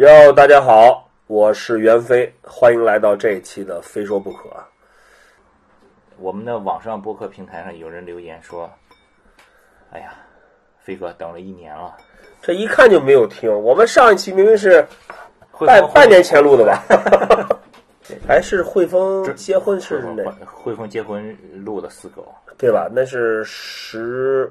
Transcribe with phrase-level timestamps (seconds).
[0.00, 4.48] 哟，大家好，我是袁飞，欢迎来到这一期的《非说不可》。
[6.16, 8.70] 我们的网上播客平台上有人留言说
[9.92, 10.14] ：“哎呀，
[10.78, 11.94] 飞哥等了一年了，
[12.40, 13.52] 这一看就没有听。
[13.62, 14.82] 我们上一期明明是
[15.66, 16.82] 半半年前录的吧？
[18.26, 22.26] 还是汇丰结婚是那汇汇丰结婚录的四狗。
[22.56, 22.88] 对吧？
[22.90, 24.50] 那是十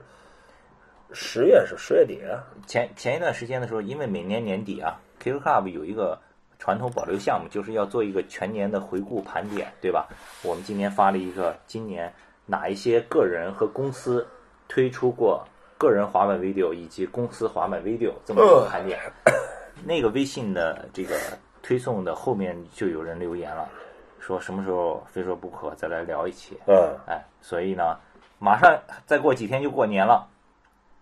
[1.12, 2.38] 十月是十月底啊。
[2.68, 6.18] 前前一段时间的时候，因为每年年底啊，QQ Club 有一个
[6.58, 10.08] 传统保留项目，就是要做一个全年的回顾盘点，对吧？
[10.44, 12.12] 我们今年发了一个今年
[12.46, 14.28] 哪一些个人和公司
[14.68, 15.46] 推出过
[15.78, 19.00] 个人滑板 video 以及公司滑板 video 这么一个盘点。
[19.86, 21.16] 那个微信的这个
[21.62, 23.70] 推送的后面就有人留言了，
[24.20, 26.58] 说什么时候非说不可再来聊一期。
[26.68, 26.76] 嗯，
[27.08, 27.98] 哎，所以呢，
[28.40, 30.28] 马上再过几天就过年了，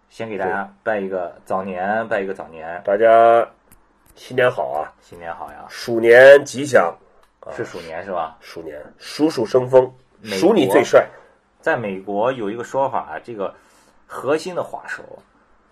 [0.10, 3.48] 先给大家拜一个早年，拜一个早年，大家
[4.18, 5.64] 新年好啊，新年好呀！
[5.70, 6.92] 鼠年吉祥，
[7.56, 8.36] 是鼠年是吧？
[8.42, 9.90] 鼠年鼠鼠生风，
[10.24, 11.08] 鼠你最帅。
[11.62, 13.54] 在美国有一个说法，这个
[14.08, 15.04] 核心的滑手，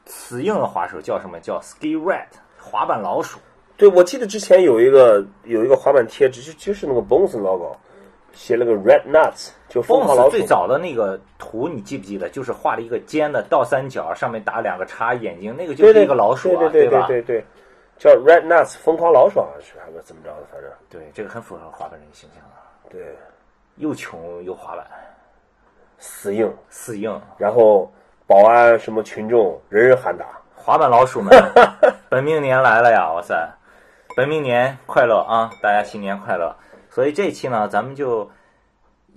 [0.06, 1.40] 死硬的滑手叫什么？
[1.40, 2.28] 叫 ski rat，
[2.62, 3.40] 滑板老鼠。
[3.78, 7.76] 对，我记得之前有一个有一个滑板贴纸，就就是那个 Bones logo，
[8.32, 10.30] 写了个 Red Nuts，就疯狂老鼠。
[10.30, 12.30] 最早的那个图你记不记得？
[12.30, 17.08] 就是画了一个尖的倒三角，上面打两个叉，眼睛那个就是一个老鼠啊，对对吧？
[17.08, 17.46] 对对对，
[17.98, 23.16] 叫 Red Nuts 疯狂老鼠好像是还是怎么着的，反正对，这个很符合滑板人形象啊，对
[23.76, 24.86] 又穷又滑板，
[25.98, 27.22] 死硬，死硬。
[27.38, 27.92] 然后
[28.28, 30.26] 保安什么群众人人喊打。
[30.58, 31.32] 滑板老鼠们，
[32.10, 33.12] 本命年来了呀！
[33.14, 33.48] 哇塞，
[34.16, 35.52] 本命年快乐啊！
[35.62, 36.56] 大家新年快乐！
[36.90, 38.28] 所以这期呢，咱们就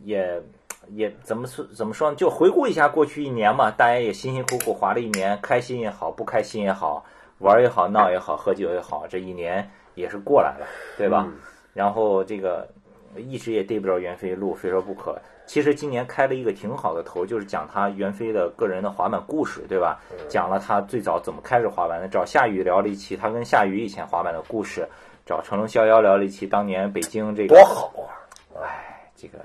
[0.02, 0.42] 也
[0.88, 2.16] 也怎么说怎么说呢？
[2.16, 7.02] 就回顾一下过去一年嘛，大家也辛辛苦苦滑了一年，开心也好，不开心也好，
[7.39, 11.29] 玩也好，闹也好，喝酒也好，这一年也是过来了，对吧？
[11.73, 12.68] 然后这个
[13.17, 15.17] 一直也逮不着袁飞路，非说不可。
[15.46, 19.98] 其实今年开了一个挺好的头，就是讲他袁飞的个人的滑板故事，对吧？
[20.29, 24.86] 讲了他最早怎么开始滑板的，找夏雨聊了一期他跟夏雨以前滑板的故事，
[25.24, 28.61] 找成龙逍遥聊了一期当年北京这个多好啊！
[28.61, 29.39] 哎，这个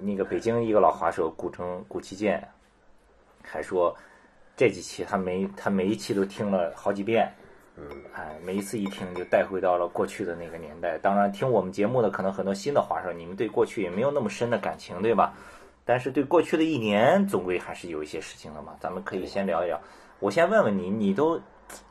[0.00, 2.42] 那个北京一个老滑手古城古奇剑，
[3.42, 3.94] 还说
[4.56, 7.30] 这几期他每他每一期都听了好几遍，
[7.76, 7.84] 嗯，
[8.14, 10.96] 哎，每一次一听就带回到了过去的那个年代。
[10.96, 15.34] 当然，听我们节目的可能很多新的滑手，你们对过去也没有那么深的感情，对吧？
[15.84, 18.74] 但是对过去的一年，总归还是有一些事情的嘛。
[18.80, 19.78] 咱们可以先聊一聊。
[20.18, 21.40] 我先问问你，你都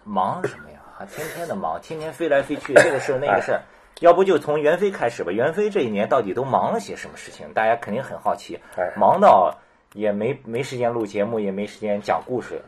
[0.03, 0.79] 忙什么呀？
[0.97, 3.61] 还天天的忙，天天飞来飞去，这个事儿那个事儿。
[4.01, 5.31] 要不就从袁飞开始吧。
[5.31, 7.53] 袁飞这一年到底都忙了些什么事情？
[7.53, 9.55] 大家肯定很好奇哎，忙到
[9.95, 12.61] 也没没时间录节目，也没时间讲故事。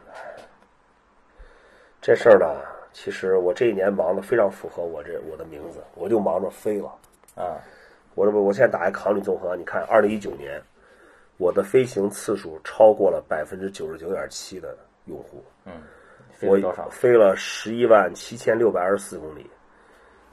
[2.01, 2.45] 这事儿呢，
[2.93, 6.87] 其实我这一年忙的非常符合我这我的名字，我就忙着飞了。
[7.35, 7.59] 啊，
[8.15, 10.61] 我这不，我现在打开考虑综合，你看，二零一九年
[11.37, 15.73] 我的飞行次数超过了百分之九十九点七的用户，嗯
[16.31, 16.87] 飞了多少？
[16.87, 19.45] 飞了十一万七千六百二十四公里，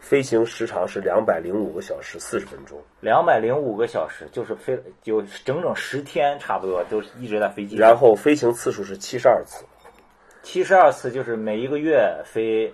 [0.05, 7.75] 飞行时长是两百零五个小时四十分钟，两百零五个小时，就是飞有整整十天，差不多都一直在飞机。
[7.77, 9.65] 然后飞行次数是七十二次，
[10.43, 12.71] 七十二次，就是每一个月飞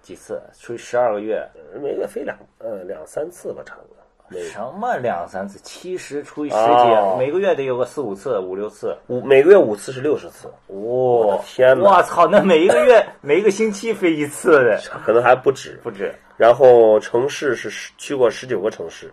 [0.00, 1.46] 几次，除以十二个月，
[1.82, 4.40] 每个月飞两呃两三次吧，差不多。
[4.42, 5.58] 什么两三次？
[5.62, 8.96] 七十除以十几，哦每个月得有个四五次、五六次。
[9.08, 12.26] 五每个月五次是六十次，哇、的天哪我操！
[12.26, 15.78] 那每一个月、每一个星期飞一次的，可能还不止。
[15.82, 16.14] 不止。
[16.40, 19.12] 然后城市是十去过十九个城市，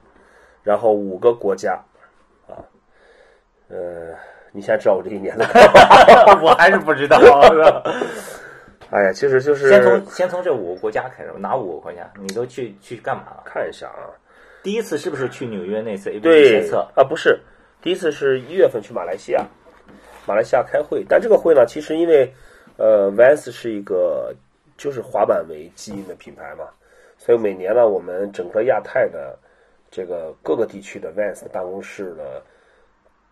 [0.64, 1.74] 然后五个国家，
[2.48, 2.56] 啊，
[3.68, 4.16] 呃，
[4.54, 5.46] 你现在知道我这一年的，
[6.42, 7.20] 我还是不知道。
[8.92, 12.10] 哎呀，其实就是先从先从这五个国家开始，哪五个国家？
[12.18, 13.44] 你都去去干嘛了？
[13.44, 14.08] 看一下啊，
[14.64, 16.88] 第一次是不是去纽约那次 A B 测？
[16.96, 17.38] 啊，不是，
[17.82, 19.46] 第一次是一月份去马来西亚，
[20.26, 22.34] 马来西亚开会，但这个会呢，其实因为
[22.78, 24.34] 呃，Vans 是一个
[24.78, 26.64] 就是滑板为基因的品牌嘛，
[27.28, 29.38] 所以每年呢，我们整个亚太的
[29.92, 32.42] 这个各个地区的 Vans 的办公室的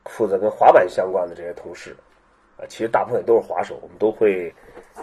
[0.03, 1.95] 负责跟滑板相关的这些同事，
[2.57, 4.53] 啊，其实大部分都是滑手，我们都会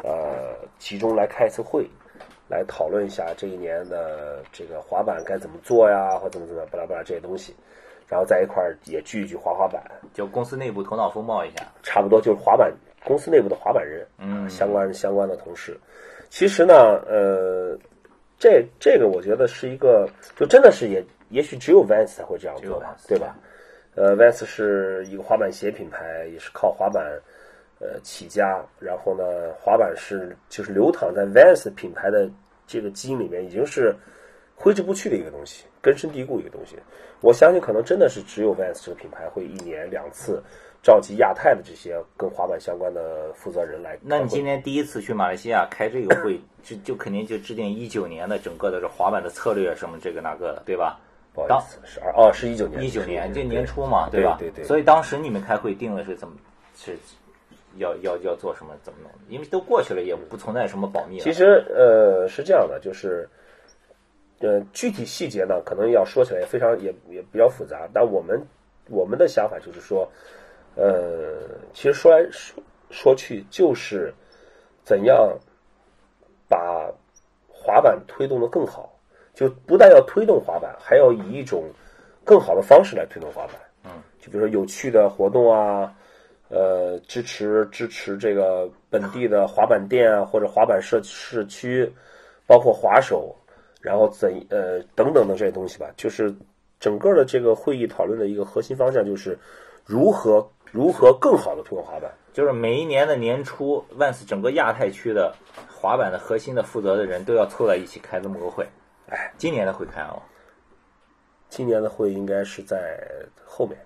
[0.05, 1.89] 呃集中来开一次会，
[2.51, 7.57] 来讨论一下这一年的这个滑板该怎么做呀，或怎么怎么巴拉巴拉这些东西，
[8.07, 11.65] 然后在一块儿也聚一聚滑滑板，就公司内部头脑风暴一下。
[11.83, 12.71] 差不多就是滑板
[13.07, 15.81] 公司内部的滑板人，嗯相关相关的同事。
[16.29, 16.75] 其实呢，
[17.07, 17.79] 呃，
[18.43, 20.05] 这这个我觉得是一个，
[20.35, 23.39] 就真的是也也许只有 Vans 才会这样做吧对吧？
[23.95, 27.05] 呃，Vans 是一个滑板鞋品牌，也是靠滑板
[27.79, 29.23] 呃起家，然后呢，
[29.61, 32.29] 滑板是就是流淌在 Vans 品牌的
[32.67, 33.95] 这个基因里面已经是
[34.57, 36.75] 挥之不去的一个东西，根深蒂固一个东西。
[37.21, 40.43] 我相信可能真的是只有 Vans 这个品牌会一年两次
[40.83, 43.99] 召集亚太的这些跟滑板相关的负责人来。
[44.03, 50.99] 那你今天第一次去马来西亚开这个会， 就就肯定就制定一九年的整个的这滑板的策略什么这个那个的，对吧？
[51.35, 54.37] 不好意思，是二哦，是一九年，一九年这年初嘛，对吧？
[54.39, 54.65] 对对。
[54.65, 56.35] 所以当时你们开会定的是怎么
[56.77, 56.99] 是？
[57.79, 58.75] 要要要做什么？
[58.83, 59.11] 怎么弄？
[59.31, 61.19] 因为都过去了，也不存在什么保密。
[61.21, 63.27] 其实呃是这样的，就是
[64.41, 67.89] 呃具体细节呢，可能要说起来也非常也也比较复杂。
[67.95, 68.39] 但我们
[68.91, 70.07] 我们的想法就是说，
[70.75, 74.13] 呃，其实说来说说去就是
[74.85, 75.37] 怎样
[76.49, 76.91] 把
[77.49, 78.93] 滑板推动的更好，
[79.35, 81.65] 就不但要推动滑板，还要以一种
[82.25, 83.55] 更好的方式来推动滑板。
[83.85, 83.91] 嗯，
[84.21, 85.95] 就比如说有趣的活动啊。
[86.55, 91.91] 呃，支持支持这个本地的滑板店啊，或者滑板社社区，
[92.47, 93.35] 包括滑手，
[93.81, 95.91] 然后怎呃等等的这些东西吧。
[95.97, 96.31] 就是
[96.79, 99.39] 整个的这个会议讨论的一个核心方向，就是
[99.85, 102.11] 如何如何更好的推广滑板。
[102.33, 105.35] 就是每一年的年初，Vans 整个亚太区的
[105.71, 108.67] 滑板的核心的负责的人都要凑在一起开这么个会。
[109.11, 110.23] 哎，今年的会开吗？
[111.51, 112.99] 今年的会应该是在
[113.45, 113.79] 后面。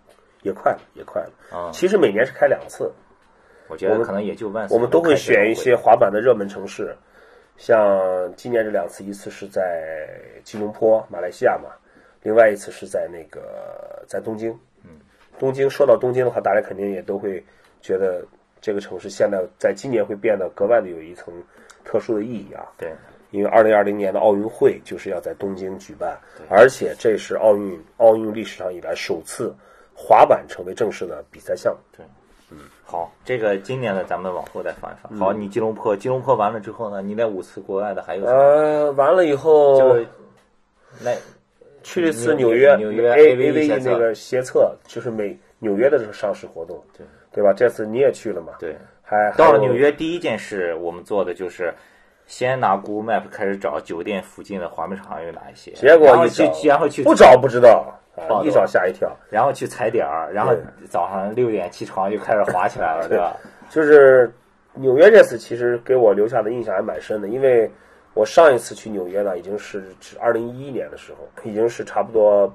[0.42, 1.30] 也快了，也快了。
[1.50, 2.92] 啊，其实每年是开两次。
[3.66, 4.68] 我觉得可能也就万。
[4.70, 6.96] 我们都会选一些滑板的热门城市，
[7.56, 10.08] 像今年这两次，一次是在
[10.44, 11.70] 吉隆坡，马来西亚嘛，
[12.22, 14.56] 另外一次是在那个在东京。
[15.36, 17.44] 嗯，东京说到东京的话，大家肯定也都会
[17.80, 18.24] 觉得
[18.60, 21.32] 这个城市现在在今年会变得格外的有一层
[21.84, 22.66] 特殊的意义啊。
[22.76, 22.92] 对，
[23.30, 26.18] 因为二零二零年的奥运会就是要在东京举办，
[26.48, 29.54] 而且这是奥运奥运历史上以来首次。
[29.98, 31.80] 滑板成为正式的比赛项目。
[31.96, 32.04] 对，
[32.50, 35.18] 嗯，好，这个今年的咱们往后再放一放。
[35.18, 37.00] 好，你吉隆坡，吉隆坡完了之后呢？
[37.00, 38.38] 你那五次国外的还有什么？
[38.38, 40.06] 呃，完了以后就
[41.00, 41.16] 那
[41.86, 47.52] 去了一次纽约，纽约 A A V 那个协测，就是美纽约的这个上市活动，对对吧？
[47.56, 48.54] 这次你也去了嘛？
[48.58, 51.72] 对，还到了纽约，第一件事我们做的就是
[52.26, 57.92] 先拿 Google Map 开始找酒店附近的滑冰场有哪一些，结果一去，然后去不找不知道。
[58.42, 60.54] 一找吓一跳，然后去踩点儿，然后
[60.88, 63.36] 早上六点起床就开始滑起来了， 对吧？
[63.68, 64.32] 就是
[64.72, 67.70] 纽约这次其实给我留下的印象还蛮深的，因为
[68.16, 72.52] 我上一次去纽约呢，已经是二零一一年的时候，已经是差不多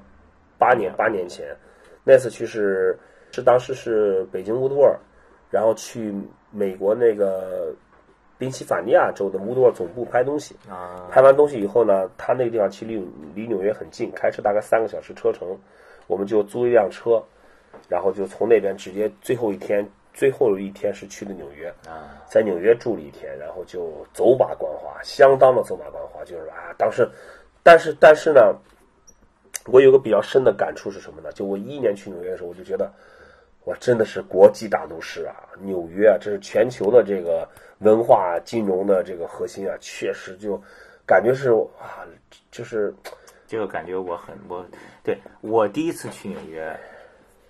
[0.58, 1.56] 八年八年前。
[2.04, 2.98] 那次去是
[3.30, 4.98] 是当时是北京乌托尔，
[5.50, 6.12] 然后去
[6.50, 7.72] 美国那个。
[8.38, 15.56] 宾夕法尼亚州的乌托尔总部拍东西啊，拍完东西以后呢，他那个地方其实离离纽约很近，开车大概三个小时车程，
[16.08, 17.22] 我们就租一辆车，
[17.88, 27.08] 然后就从那边直接最后一天最后一天是去的纽约啊，在纽约住了一天，然后就走马观花，相当的走马观花，就是啊，当时，
[27.62, 28.54] 但是但是呢，
[29.66, 31.30] 我有个比较深的感触是什么呢？
[31.32, 32.90] 就我一一年去纽约的时候，我就觉得，
[33.64, 37.48] 哇，真的是国际大都市啊，纽约啊，这是全球的这个。
[37.82, 40.56] 文化金融的这个核心啊，确实就
[41.04, 41.50] 感觉是
[41.80, 42.06] 啊，
[42.48, 42.94] 就是
[43.44, 44.64] 这个感觉我很我
[45.02, 46.78] 对我第一次去纽约，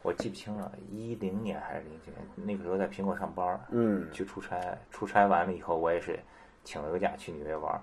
[0.03, 4.61] 我记不清了，一零年还是零几年，那个时候在苹果上班，嗯，去出差，
[4.91, 6.19] 出差完了以后，我也是
[6.65, 7.81] 请了个假去纽约玩，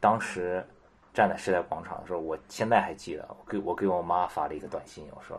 [0.00, 0.64] 当时
[1.12, 5.38] 站在时代广场的时候，我现在还记得，我给我给我妈发了一个短信，我说。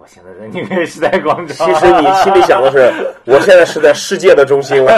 [0.00, 1.66] 我现在在纽约时代广场。
[1.66, 2.78] 其实你心里想的是，
[3.26, 4.92] 我现在是在世界的中心了。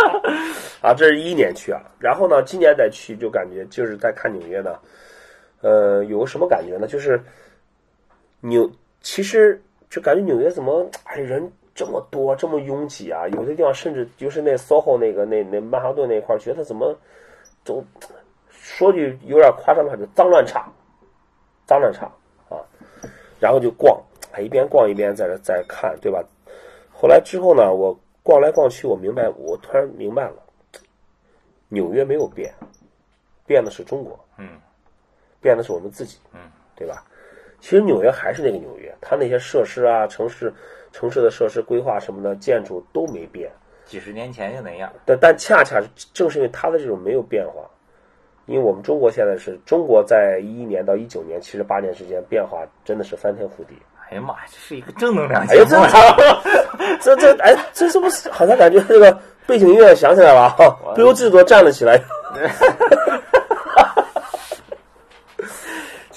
[0.80, 4.78] 啊，这是一一年去啊，然后呢，今年再去就感觉就是在看纽约呢，
[5.60, 6.86] 呃，有个什么感觉呢？
[6.86, 7.22] 就是
[8.40, 8.66] 纽，
[9.02, 13.28] 其实就感觉纽约怎么哎人这么多，这么拥挤啊？
[13.28, 16.96] 有的地方甚至就是那 SOHO 那个那那曼哈顿那块儿，觉得怎么
[17.64, 17.84] 都
[18.48, 20.70] 说句有点夸张的话，就脏乱差，
[21.66, 22.06] 脏乱差
[22.48, 22.56] 啊，
[23.40, 24.00] 然后就逛。
[24.32, 26.22] 哎一边逛一边在这在看，对吧？
[26.92, 30.36] 后来之后呢，我逛来逛去，我明白，我突然明白了，
[31.68, 32.54] 纽约没有变，
[33.44, 34.60] 变的是中国，嗯，
[35.40, 36.40] 变的是我们自己，嗯，
[36.76, 37.04] 对吧？
[37.60, 40.52] 其实纽约还是那个纽约，它那些设施啊，城市
[40.92, 43.50] 城市的设施规划什么的，建筑都没变，
[43.84, 44.90] 几十年前就那样。
[45.04, 45.80] 但但恰恰
[46.12, 47.68] 正是因为它的这种没有变化，
[48.46, 53.74] 因为我们中国现在是中国在一一年到一九年，其实八年时间变化真的是翻天覆地。
[54.10, 55.70] 哎呀妈呀，这是一个正能量节目！
[57.00, 60.52] 这这哎，这是不是好像感觉这个背景音乐响起来了？
[60.96, 62.00] 不由自主站了起来。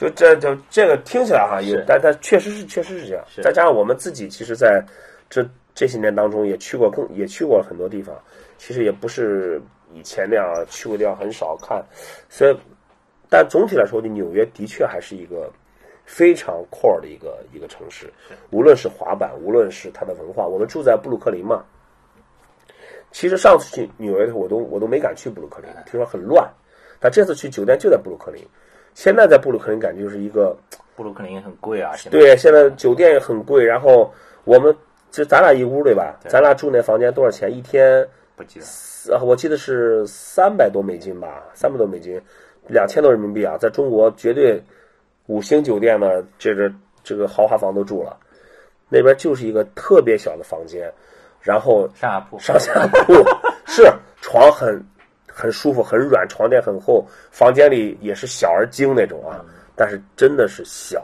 [0.04, 3.24] 就这就这个听起来哈，有但但确实是确实是这样。
[3.42, 4.84] 再加上我们自己，其实在
[5.30, 8.14] 这这些年当中也去过更也去过很多地方，
[8.58, 9.62] 其实也不是
[9.94, 11.82] 以前那样去过地方很少看，
[12.28, 12.58] 所以，
[13.30, 15.50] 但总体来说，纽约的确还是一个
[16.06, 18.12] 非常 core 的一个一个城市，
[18.52, 20.46] 无论是滑板，无论是它的文化。
[20.46, 21.64] 我们住在布鲁克林嘛，
[23.14, 26.52] 其实上次去纽约的时候，我都我都没敢去布鲁克林，听说很乱。
[27.00, 28.42] 但这次去酒店就在布鲁克林，
[28.94, 30.56] 现在在布鲁克林感觉就是一个。
[30.96, 33.66] 布鲁克林很贵啊，现在对，现在酒店也很贵。
[33.66, 34.76] 然后我们
[35.10, 36.20] 就咱俩一屋对吧？
[36.28, 37.52] 咱俩住那房间多少钱？
[37.52, 42.22] 一天不记得，我记得是三百多美金吧，三百多美金，
[42.68, 44.62] 两千多人民币啊，在中国绝对
[45.26, 46.72] 五星酒店的这个
[47.04, 48.16] 这个豪华房都住了。
[48.88, 50.94] 那边就是一个特别小的房间，
[51.42, 53.14] 然后上下铺，上下铺
[53.66, 54.80] 是床很
[55.34, 59.44] 很舒服，很软，床垫很厚，房间里也是小而精那种啊。
[59.76, 61.04] 但是真的是小，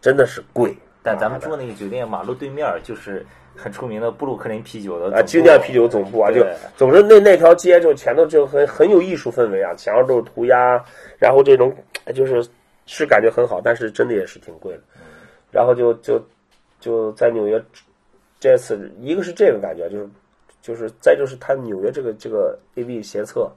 [0.00, 0.74] 真的是贵。
[1.02, 3.24] 但咱们住那个酒店马路对面就是
[3.54, 6.44] 很出名的布鲁克林啤酒的啊，精酿啤酒总部啊，就
[6.76, 10.82] 总之那那条街就前头就很很有艺术氛围啊，墙上都是涂鸦，
[11.18, 11.74] 然后这种
[12.14, 12.46] 就是
[12.86, 14.82] 是感觉很好，但是真的也是挺贵的。
[15.50, 16.22] 然后就就
[16.80, 17.62] 就在纽约
[18.38, 20.08] 这次，一个是这个感觉，就是
[20.62, 23.50] 就是再就是它纽约这个这个 A V 斜侧，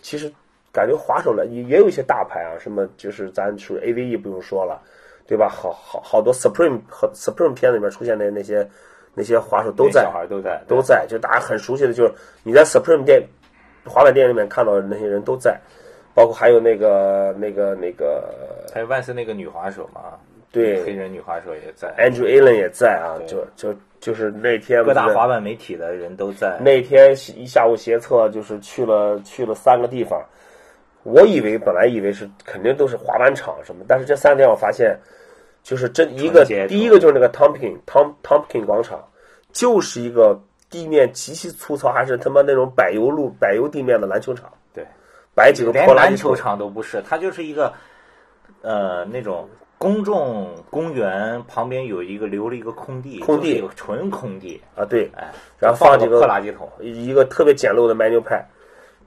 [0.00, 0.32] 其实。
[0.74, 4.80] 感觉滑手了也也有一些大牌啊，什么就是咱属于 A V E 不用说了，
[5.26, 5.46] 对吧？
[5.46, 8.66] 好好好多 Supreme 和 Supreme 片里面出现的那些
[9.12, 13.22] 那些滑手都在，小孩都在都在，就大家很熟悉的，就是你在 Supreme 店
[13.84, 15.60] 滑板店里面看到的那些人都在，
[16.14, 18.34] 包括还有那个那个那个，
[18.72, 20.18] 还有万斯那个女滑手嘛，
[20.52, 30.22] 对，黑人女滑手也在，Andrew Allen 也在啊，就就就是那天各大滑板媒体的人都在，那天一下午斜测就是去了去了三个地方。
[31.04, 34.96] 我以为本来以为是肯定都是滑板场什么，但是这三天我发现，
[35.62, 39.02] 就是这一个第一个就是那个 Tompkin Tom Tompkin 广场，
[39.52, 40.38] 就是一个
[40.70, 44.48] 地面极其粗糙，还是他妈那种柏油路柏油地面的篮球场。
[44.72, 44.86] 对，
[45.34, 47.72] 摆几个破篮球场都不是，它就是一个
[48.60, 49.48] 呃那种
[49.82, 58.46] 公众公园旁边有一个留了一个空地，空地纯空地啊，对，哎，然后放几个破垃圾桶，一个特别简陋的 menu 派。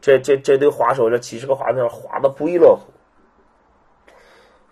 [0.01, 2.91] 这这这堆滑手，这几十个滑手滑的不亦乐乎。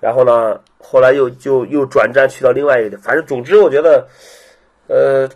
[0.01, 4.05] 然后呢，后来又就又转战去到另外一个地，反正总之我觉得，
[4.89, 5.29] 呃，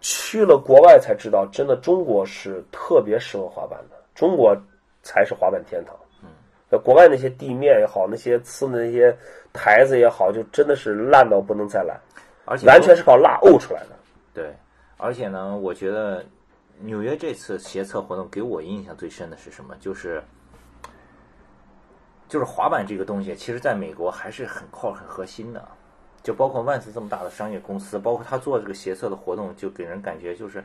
[0.00, 4.56] 去了国外才知道，真的中国是特别适合滑板的，中国
[5.02, 5.96] 才是滑板天堂。
[6.76, 9.16] 国外那些地面也好，那些呲的那些
[9.52, 11.96] 台子也好，就真的是烂到不能再烂，
[12.44, 13.90] 而且完全是靠蜡沤出来的。
[14.34, 14.52] 对，
[14.96, 16.24] 而且呢，我觉得。
[16.80, 19.74] 纽约这次协测活动给我印象最深的是什么？
[19.80, 20.22] 就是，
[22.28, 25.66] 就是滑板这个东西，其实在美国还是很靠很核心的。
[26.22, 30.62] 就包括万斯这么大的商业公司，包括他做这个协测的活动，就给人感觉就是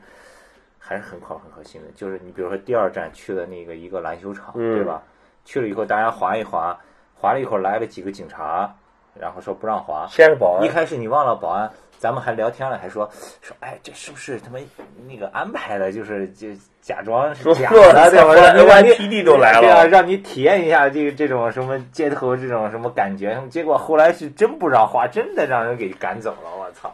[0.77, 1.87] 还是很靠很核心的。
[1.95, 5.01] 就是你比如说第二站去的那个一个篮球场，对吧？
[5.45, 6.77] 去了以后大家划一划，
[7.15, 8.73] 划了一会儿来了几个警察，
[9.19, 10.07] 然后说不让划。
[10.09, 10.65] 先是保安。
[10.65, 11.71] 一开始你忘了保安。
[11.99, 13.09] 咱们还聊天了，还说
[13.41, 14.61] 说，哎，这是不是他们
[15.07, 15.89] 那个安排的？
[15.89, 16.49] 就是就
[16.81, 18.81] 假装是假的，对吧？
[18.81, 23.41] 让你 P D 都来了，对啊让你体验一下这个这种什么街头这种什么感觉。
[23.49, 26.49] 结果后来是真不让划，真的让人给赶走了。
[26.59, 26.93] 我操！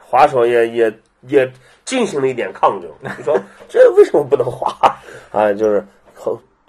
[0.00, 1.52] 滑手也也也
[1.84, 4.96] 进行了一点抗争，你说 这为什么不能滑
[5.30, 5.52] 啊？
[5.52, 5.84] 就是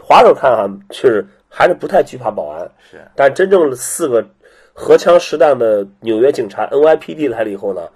[0.07, 4.25] 滑手看哈，确实还是不太惧怕保安，是，但真正四个。
[4.79, 7.89] 荷枪实弹的纽约警察 NYPD 来了以后呢，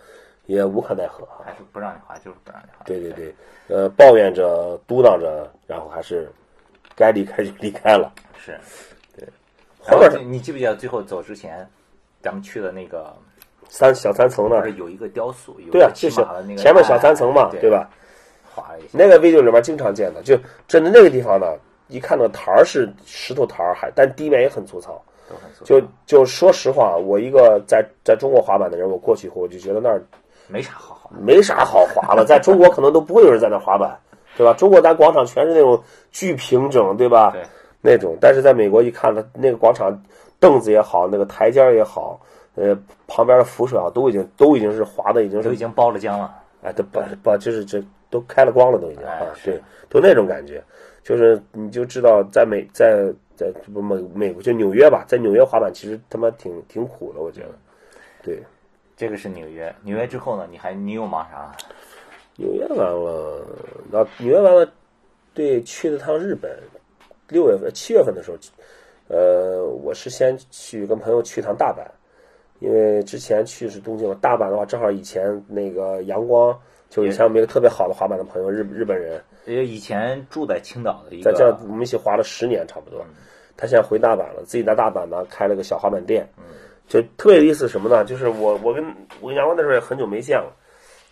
[0.48, 2.84] 也无可奈何，还是不让你滑，就是不让你滑。
[2.84, 3.36] 对对对，
[3.68, 6.27] 呃，抱怨着、嘟囔着，然后还是
[6.96, 8.12] 该离开就离开了。
[8.36, 8.60] 是，
[9.15, 9.27] 对。
[9.80, 11.70] 后面你记不记得最后走之前，
[12.20, 13.15] 咱们去的那个
[13.70, 16.15] 三小三层那儿有一个雕塑，对啊，就是
[16.58, 17.88] 前面小三层嘛，对吧？
[18.56, 18.88] 滑一下。
[18.94, 20.36] 那个 video 里面经常见的，就
[20.68, 21.46] 真的那个地方呢，
[21.91, 25.00] 一看到台儿是石头台儿，还但地面也很粗糙。
[25.63, 30.03] 就就说实话，我一个在在中国滑板的人，我过去以后我就觉得那儿
[30.48, 32.25] 没啥好滑，没啥好滑了。
[32.27, 33.98] 在中国可能都不会有人在那滑板，
[34.36, 34.53] 对吧？
[34.53, 35.81] 中国咱广场全是那种
[36.12, 37.31] 巨平整，对吧？
[37.31, 37.43] 对，
[37.81, 38.17] 那种。
[38.19, 40.03] 但是在美国一看，它那个广场
[40.39, 42.19] 凳子也好，那个台阶也好，
[42.55, 46.33] 呃，旁边的扶手啊，都已经都已经是滑的，已经是都已经包了浆了。
[46.62, 50.62] 哎，都把把就是这都开了光了，都已经啊，对，都那种感觉，
[51.03, 53.13] 就是你就知道在美在。
[53.34, 57.48] 在不美美国就纽约吧，在纽约滑板其实他妈挺挺苦的，我觉得。
[58.22, 58.39] 对，
[58.96, 59.74] 这个是纽约。
[59.81, 60.48] 纽约之后呢？
[60.51, 61.51] 你还你又忙啥？
[62.36, 63.43] 纽约完了，
[63.89, 64.72] 那纽约完了，
[65.34, 66.55] 对，去了趟日本。
[67.29, 68.38] 六月份、七月份的时候，
[69.08, 71.84] 呃，我是先去跟朋友去趟大阪，
[72.60, 74.15] 因为之前去是东京嘛。
[74.22, 76.55] 大阪的话，正好以前那个阳光
[76.91, 83.05] 就以前我们一个特别好的滑板的朋友，日日本人，呃，以前住在青岛的一在这个，我们一起滑了十年差不多。
[83.57, 86.27] 他现在回大阪了，自己在大阪呢开了个小滑板店。
[86.88, 88.03] 就特别有意思什么呢？
[88.03, 88.83] 就是我我跟
[89.21, 90.51] 我跟杨光那时候也很久没见了，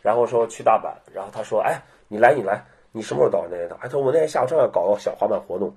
[0.02, 5.74] 然后说去大阪，然后他说：“哎，你来你来，你什么时候到那边的？”哎，他说我那天下午正好搞个小滑板活动，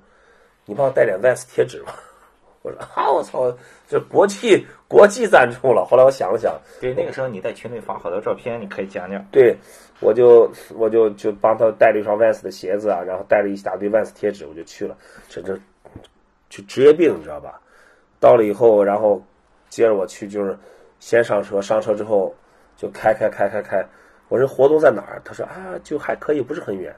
[0.65, 1.95] 你帮我带点 Vans 贴纸吧。
[2.63, 3.53] 我说啊，我操，
[3.89, 5.85] 这国际国际赞助了。
[5.85, 9.25] 后来我想了想，对，那个时候你在群里发好多照片，你可以讲讲。
[9.33, 9.57] 对，
[10.01, 14.97] 我就我就就帮他带了一双 Vans 的鞋子啊，然后带了一大堆 Vans 贴纸，我就去了。
[15.29, 15.59] 这这
[16.49, 17.61] 就职业病，你知道吧？
[18.21, 19.21] 到了以后，然后
[19.69, 20.57] 接着我去，就是
[21.01, 22.33] 先上车，上车之后
[22.77, 23.85] 就开开开开开。
[24.29, 25.21] 我说活动在哪儿？
[25.25, 26.95] 他说啊，就还可以，不是很远，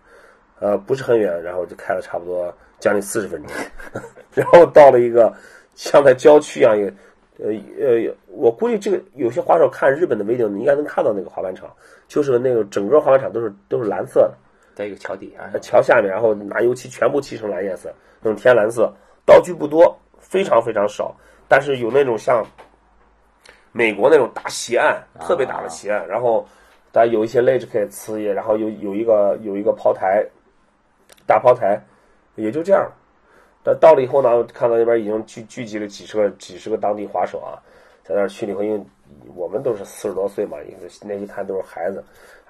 [0.61, 1.43] 呃，不是很远。
[1.43, 3.53] 然后就开了差不多将近四十分钟，
[4.35, 5.33] 然后到了一个
[5.75, 6.93] 像在郊区一样一个。
[7.37, 11.69] 呃呃，我估计这个有些滑手看日本的 video，你应该能看到那个滑板场，
[12.07, 14.35] 就是那个整个滑板场都是都是蓝色的，
[14.73, 17.93] 在一个桥底下，桥下面，然后拿油漆全部漆成蓝颜色，
[18.23, 18.89] 那种天蓝色，
[19.27, 21.13] 道具不多，非常非常少，
[21.49, 22.41] 但是有那种像
[23.73, 26.47] 美国那种大斜岸，特别大的斜岸，然后
[26.93, 30.25] 但有一些 ledge 可以呲也，然后有有一个有一个抛台，
[31.27, 31.83] 大抛台，
[32.37, 32.91] 也就这样。
[33.63, 37.57] 但到了以后呢，看到那边已经聚聚集了几十个几十个当地滑手啊，
[38.03, 38.85] 在那儿去了以后，因为
[39.35, 40.59] 我们都是四十多岁嘛，
[41.03, 42.05] 那一看都是孩子，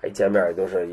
[0.05, 0.89] 一见面也都是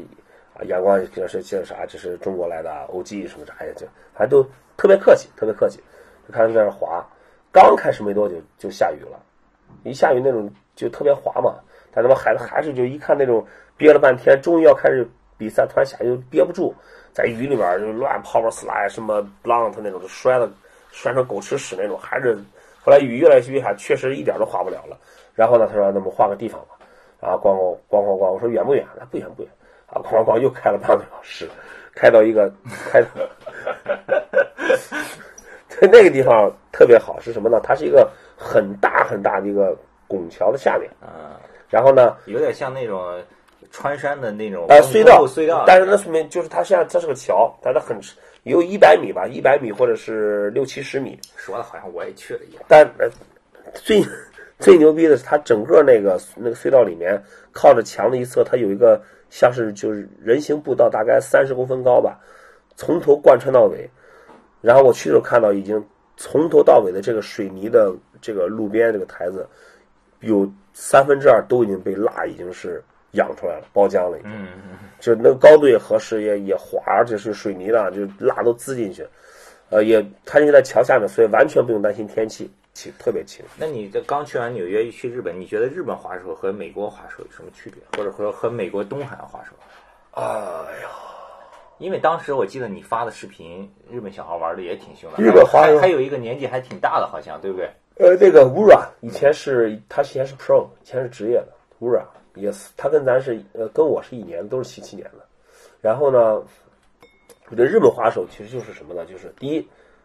[0.54, 1.86] 啊，阳光这是这是啥？
[1.88, 3.74] 这是中国来的 OG 什么啥呀？
[3.76, 4.44] 就还都
[4.78, 5.80] 特别客气，特别客气。
[6.28, 7.04] 就看在那滑，
[7.52, 9.20] 刚开始没多久就下雨了，
[9.84, 11.56] 一下雨那种就特别滑嘛。
[11.92, 13.44] 但他们孩子还是就一看那种
[13.76, 16.76] 憋了半天，终于要开始比赛，突然下雨就憋不住。
[17.14, 20.50] 在雨里边就乱 power slide 什么 blunt 那种，就摔的
[20.92, 22.36] 摔成狗吃屎那种，还是
[22.84, 24.98] 后来雨越来越下，确实一点都滑不了了。
[25.36, 26.78] 然后呢，他说那么换个地方吧，
[27.20, 28.86] 然后咣咣咣咣咣，我说远不远？
[29.00, 29.52] 那不远不远
[29.88, 31.50] 啊，咣咣又开了半个小时，
[31.96, 32.52] 开到一个
[32.90, 33.02] 开，
[35.68, 37.60] 在那个地方特别好是什么呢？
[37.64, 39.76] 它是一个很大很大的一个
[40.08, 43.22] 拱桥的下面，啊，然后呢，有点像那种
[43.72, 47.98] 穿山的那种呃，隧道，隧道，但是那说明就是它现在它是个桥，但它很
[48.44, 51.18] 有一百米吧，一百米或者是六七十米。
[51.38, 52.64] 说的好像我也去了一样。
[52.68, 53.10] 但呃，
[53.74, 54.04] 最
[54.60, 62.20] 最牛逼的是，它整个那个那个隧道里面，靠着墙的一侧，它有一个像是就是人行步道，大概三十公分高吧，
[62.76, 63.90] 从头贯穿到尾。
[64.60, 65.84] 然后我去的时候看到，已经
[66.18, 69.48] 从头到尾的这个水泥的这个路边这个台子，
[70.20, 74.32] 有三分之二都已经被蜡已经是养出来了，包浆了已经。
[74.32, 79.04] 嗯嗯就那个高度也合适，也也滑，而且是水泥的，就蜡都滋进去。
[79.70, 83.44] 呃，也它就在桥下面，所以完全不用担心天气，轻特别轻。
[83.58, 89.54] 那你这刚去完纽约，一去日本，你觉得日本滑手和美国滑手有什么区别，或者说和美国东海岸滑手？
[90.12, 90.24] 哎
[90.84, 90.90] 呀，
[91.80, 95.24] 因为当时我记得你发的视频，日本小孩玩的也挺凶的。
[95.24, 97.68] 日本滑手还还有一个年纪还挺大的，好像对不对？
[97.98, 101.48] 呃，这个 Ura 以前是他以前是 Pro，以前是职业的
[101.80, 102.04] Ura
[102.42, 105.26] yes，他跟咱是呃跟我是一年，都是七七年的。
[105.80, 106.36] 然后呢，
[107.50, 109.06] 我觉得日本滑手其实就是什么呢？
[109.06, 109.62] 就是第一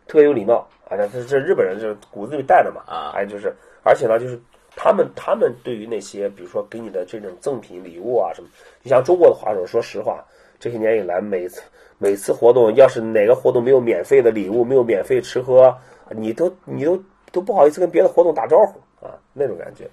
[0.07, 4.39] 特别有礼貌，啊，这这日本人就是骨子里带的嘛，啊还有就是而且呢就是。
[4.79, 8.49] 他们他们对于那些比如说给你的这种赠品礼物啊什么，
[8.83, 10.23] 你像中国的滑手，说实话，
[10.61, 11.63] 这些年以来每次
[11.97, 15.75] 每次活动，要是哪个活动没有免费的礼物，没有免费吃喝，
[16.11, 19.89] 你都你都都不好意思跟别的活动打招呼啊，那种感觉。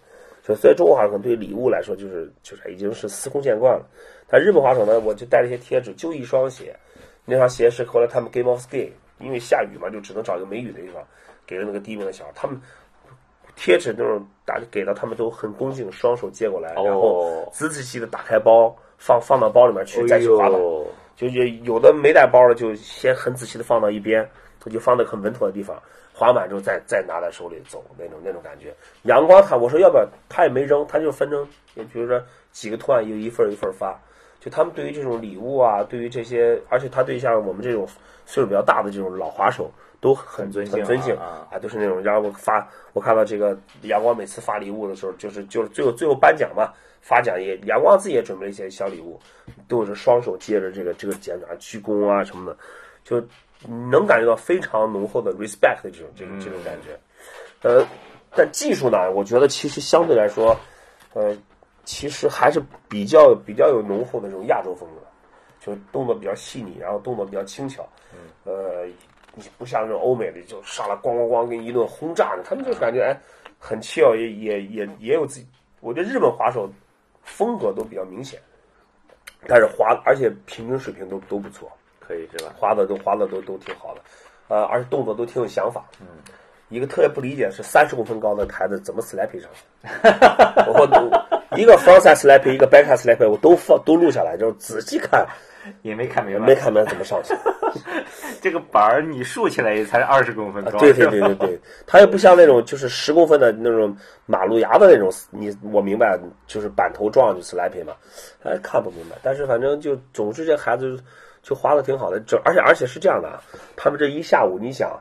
[0.45, 3.86] 所以，所以中国滑手可能对于礼物来说，就是就是已经是司空见惯了。
[4.27, 6.75] 但日本滑手呢，我就带了一些贴纸，就一双鞋，
[7.23, 11.01] 那双鞋是后来他们 Game of Ski，因为下雨嘛，就只能找一个没雨的地方，
[11.47, 12.32] 给了那个第一名的小孩。
[12.36, 12.60] 他们
[13.56, 20.60] 贴纸那种打给到他们都很恭敬，双手接过来，然后仔仔细细的打开包，放放到包里面去再去滑板。
[20.60, 20.65] 哎
[21.15, 24.27] 就有有的没带包的，就先很仔细的放到一边，
[24.63, 25.76] 他就放在很稳妥的地方。
[26.15, 28.71] 滑满之后再再拿在手里走，那种那种感觉。
[29.04, 32.21] 阳光他我说要不要，他也没扔，他就分成，也比如说
[32.52, 33.99] 几个图案，有一份一份发。
[34.39, 37.88] 就他们对于这种礼物啊，对于这些，而且他对像我们这种
[38.26, 39.71] 岁数比较大的这种老滑手
[40.02, 42.04] 都很尊敬很尊敬啊啊，都是那种。
[42.04, 46.71] 然后我发，我看到这个阳光每次发礼物的时候，就是就是最后最后颁奖嘛，
[47.02, 49.19] 发奖也阳光自己也准备了一些小礼物，
[49.67, 52.58] 都是双手接着这个这个奖啊，鞠躬啊什么的，
[53.06, 53.26] 就
[53.67, 56.99] 能感觉到非常浓厚的 respect 的这种这种这种感觉。
[57.62, 57.86] 呃，
[58.36, 60.56] 但技术呢，我觉得其实相对来说，
[61.13, 61.36] 呃，
[61.84, 65.02] 其实还是比较比较有浓厚的这种亚洲风格，
[65.60, 67.88] 就动作比较细腻，然后动作比较轻巧。
[68.43, 68.86] 呃，
[69.34, 73.17] 你不像那种欧美的，就上来咣咣咣给你一顿轰炸的，他们就感觉哎
[73.58, 75.47] 很 chill，也也也也有自己。
[75.80, 76.69] 我觉得日本滑手
[77.21, 78.39] 风格都比较明显，
[79.47, 81.71] 但是滑而且平均水平都都不错，
[82.05, 82.53] 可以是吧？
[82.57, 84.01] 滑的都滑的都都挺好的，
[84.49, 85.85] 呃，而且动作都挺有想法。
[86.01, 86.07] 嗯，
[86.69, 89.63] 一个特别不理解是三十公分高的台子怎么 slap 上去？
[90.71, 95.25] 我都一个 frontside slap，一个 backside slap，我都放都录下来，就是仔细看，
[95.81, 97.33] 也没看明白，没看明白怎么上去。
[98.41, 107.93] 这个板儿你竖起来也才二十公分高，对对对对对，它又不像那种就是十公分的那种马路牙的那种，你我明白，就是板头撞就 slap 嘛，
[108.43, 110.99] 哎看不明白，但是反正就总之这孩子
[111.43, 113.39] 就滑的挺好的，这而且而且是这样的啊，
[113.75, 114.99] 他们这一下午你想，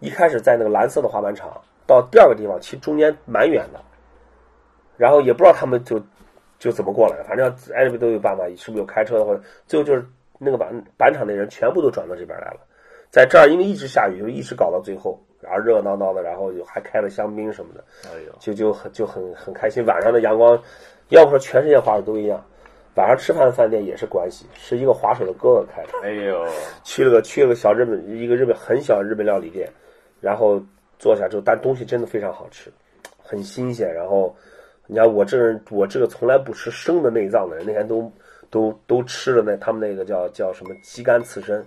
[0.00, 1.48] 一开始在那个蓝色的滑板场，
[1.86, 3.80] 到第二个地方其实中间蛮远的，
[4.96, 6.00] 然后也不知道他们就
[6.58, 10.04] 就怎么过来的，反正艾利都有办法，是不是有开车的或者最后就是
[10.38, 12.60] 那个板板场的人全部都转到这边来了。
[13.10, 19.84] 在这儿，因为一直下雨，就一直搞到最后，然后热热闹闹的，然后就还开了香槟什么的，哎呦，就就很就很很开心。
[19.84, 20.58] 晚上的阳光，
[21.10, 22.42] 要不说全世界滑手都一样，
[22.94, 25.88] 晚上吃饭的饭店也是关系，是一个滑手的哥哥开的。
[26.02, 26.46] 哎呦，
[26.84, 29.68] 去了个去了个小日本一个日本很小的日本料理店，
[30.20, 30.62] 然后
[30.98, 32.70] 坐下之后，但东西真的非常好吃，
[33.18, 33.92] 很新鲜。
[33.92, 34.36] 然后
[34.86, 38.12] 你看我这人，我这个从来不吃生的内脏的人，那天都
[38.50, 41.64] 都都吃了那他们那个叫叫什么鸡肝刺身。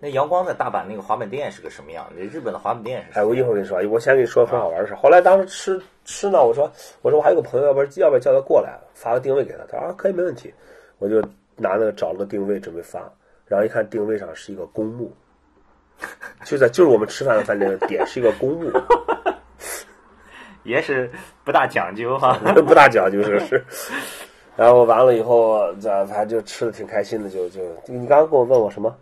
[0.00, 2.06] 那阳光在大阪那个滑板店是个什么样？
[2.16, 3.18] 那日本的滑板店是？
[3.18, 4.94] 哎，我一会儿跟你说，我先跟你说很好玩的事。
[4.94, 9.58] 后来当时吃吃呢，我说我说我还有个朋友，要不要不要叫他过来，发个定位给他？
[9.68, 10.52] 他说啊，可以没问题。
[10.98, 11.20] 我就
[11.54, 12.98] 拿那个找了个定位准备发，
[13.46, 15.12] 然后一看定位上是一个公墓，
[16.44, 18.72] 就在就是我们吃饭的饭店点是一个公墓，
[20.62, 21.10] 也是
[21.44, 23.62] 不大讲究哈， 不大讲究这是。
[24.56, 28.96] 然后完了以后，这反正就吃的挺开心的，就就你刚刚跟我问我什么？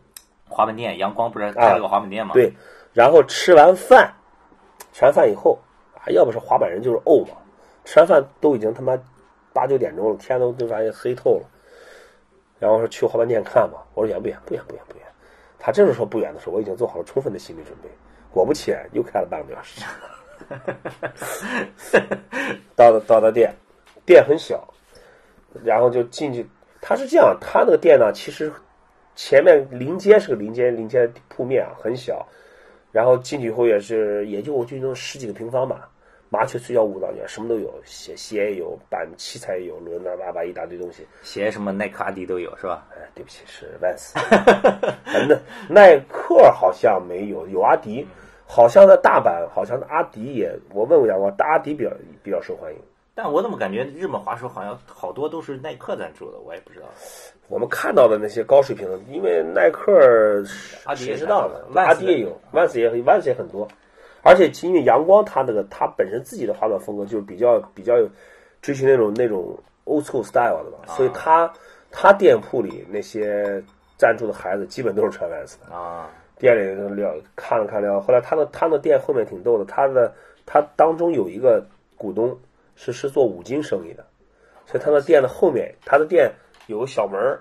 [0.48, 2.32] 滑板店，阳光不是开了个滑板店吗？
[2.34, 2.52] 对，
[2.92, 4.12] 然后吃完饭，
[4.92, 5.56] 吃完饭以后
[6.06, 7.36] 啊，要不是滑板人就是怄嘛。
[7.84, 8.96] 吃完饭都已经他妈
[9.52, 11.46] 八九点钟了，天都都发现黑透了。
[12.58, 14.38] 然后说去滑板店看吧，我说远不远？
[14.46, 15.04] 不远不远不远。
[15.58, 17.90] 他这时候说不远的时候，我已经做好了充分的心理准备。
[18.32, 19.82] 果不其然，又开了半个多小时。
[22.74, 23.54] 到了到了店，
[24.06, 24.66] 店很小，
[25.64, 26.46] 然后就进去。
[26.80, 28.52] 他是这样，他那个店呢，其实。
[29.18, 32.22] 前面临街是个临街，临街铺面啊很小，
[32.92, 35.88] 然后进去以后也是也就就那十几个平方吧，
[36.28, 42.84] 麻雀虽小五脏圈，什么都有，鞋鞋也有，板器材也有，轮子叭叭一大堆东西，鞋什么耐克、阿迪都有是吧？
[42.90, 44.12] 哎，对不起，是 Vans，
[45.28, 48.06] 那耐克好像没有，有阿迪，
[48.44, 51.90] 好像在大阪，好像阿迪也，我问过杨光，阿迪比较
[52.22, 52.78] 比较受欢迎。
[53.14, 56.86] 但我怎么感觉日本滑手好像好多都是耐克赞助的，我也不知道。
[57.48, 60.44] 我们看到的那些高水平的，因为耐克
[60.94, 61.80] 谁知道呢？
[61.80, 63.66] 阿迪也有，万斯也万斯也很多。
[64.26, 68.08] 而且因为阳光，他那个他本身自己的滑板风格就是比较比较有
[68.60, 71.50] 追求那种那种 old school style 的嘛，所以他
[71.90, 73.62] 他店铺里那些
[73.96, 76.10] 赞助的孩子基本都是穿 Vans 的啊。
[76.38, 80.12] 店里聊看了看聊，后来他的他的店后面挺逗的，他的
[80.44, 81.64] 他当中有一个
[81.96, 82.36] 股东。
[82.78, 84.04] 是是做五金生意的，
[84.66, 86.30] 所以他的店的后面，他的店
[86.66, 87.40] 有个小门儿，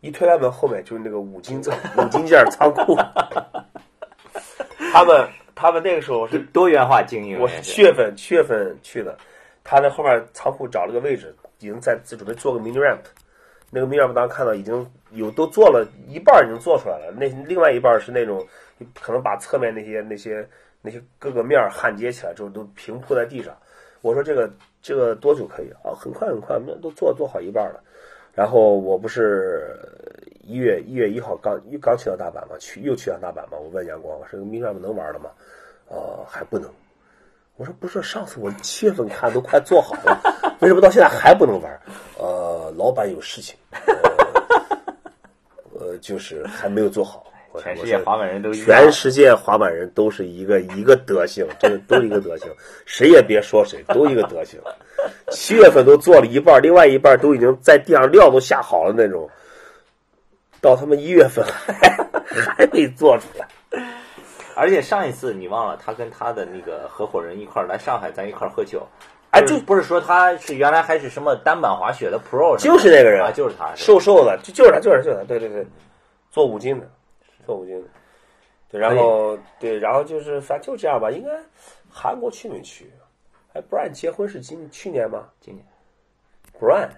[0.00, 2.96] 一推开门后面就是那个五金仓、五金件仓库。
[4.94, 7.40] 他们他们那个时候是多元化经营。
[7.40, 9.16] 我是七月份七月份去的，
[9.64, 13.00] 他在后面仓库找了个位置，已经在准备做个 mini ramp。
[13.70, 17.12] 那个 mini ramp 当时看到已经有都做了一半，已经做出来了。
[17.18, 18.46] 那另外一半是那种
[19.00, 20.46] 可能把侧面那些那些
[20.80, 23.56] 那些各个面焊接起来之后都平铺在地上。
[24.00, 24.50] 我说这个
[24.82, 25.94] 这个多久可以啊？
[25.94, 27.82] 很快很快，那都做做好一半了。
[28.34, 29.78] 然后我不是
[30.52, 33.56] 一月一月一号刚又刚去到大阪嘛，去又去到大阪嘛。
[33.58, 35.30] 我问阳光，我说明天能玩了吗？
[35.88, 36.68] 呃，还不能。
[37.56, 40.20] 我说不是，上次我七月份看都快做好了，
[40.60, 41.80] 为什么到现在还不能玩？
[42.18, 43.56] 呃，老板有事情，
[45.72, 47.24] 呃，就是还没有做好。
[47.58, 52.50] 全世界滑板人都全世界滑板人都是一个一个德行，真的都一个德行，
[52.86, 54.58] 谁也别说谁，都一个德行。
[55.30, 59.28] 七月份都做了一半，另外一半都已经在地上料都下好了那种，
[60.62, 61.74] 到他们一月份还
[62.56, 63.46] 还没做出来。
[64.54, 68.86] 而且上一次你忘了，他跟他的那个合伙人一块儿来上海，咱一块儿喝酒。
[69.30, 75.66] 哎，就不是说他是原来还是什么单板滑雪的 Pro，就是那个人，就是他，瘦瘦的，就就是他，就是就是他，对对对，
[76.30, 76.86] 做五金的。
[77.44, 77.88] 做五金的，
[78.70, 81.10] 对，然后对，然后就是反正就这样吧。
[81.10, 81.30] 应该
[81.90, 82.88] 韩国去没去？
[83.54, 85.24] 哎，Brian 结婚是今去年吗？
[85.40, 85.66] 今年
[86.60, 86.88] ，Brian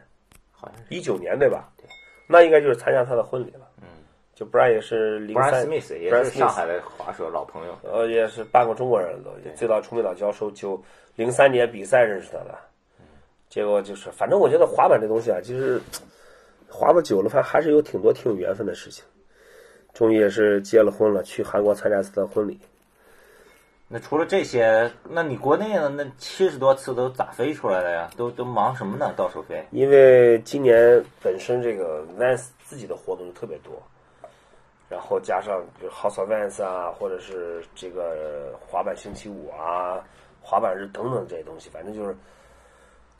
[0.51, 1.71] 好像一九年对吧？
[1.77, 1.87] 对，
[2.27, 3.69] 那应该就是参加他的婚礼了。
[3.83, 3.89] 嗯，
[4.35, 10.83] 就 Brian 也是零三，Smith 也是上海的滑手老朋友，呃，也是半个中国人都，最早崇明岛教授，就
[11.17, 12.55] 零三年比赛认识他的。
[13.49, 15.81] 结果就是，反正我觉得滑板这东西啊，其实。
[16.77, 19.05] 滑不久了，反正还是有挺多挺有缘分的事情。
[19.93, 22.59] 终于也是结了婚了，去韩国参加他的婚礼。
[23.87, 25.91] 那除了这些，那你国内呢？
[25.91, 28.11] 那七十多次都咋飞出来的呀？
[28.17, 29.13] 都都忙什么呢？
[29.15, 29.65] 到处飞？
[29.71, 33.75] 因为今年本身这个 Vans 自己的活动就特别多，
[34.89, 40.03] 然后加上就 House of Vans 啊，或者是这个滑板星期五啊、
[40.43, 42.17] 滑板日等等这些东西，反正就是，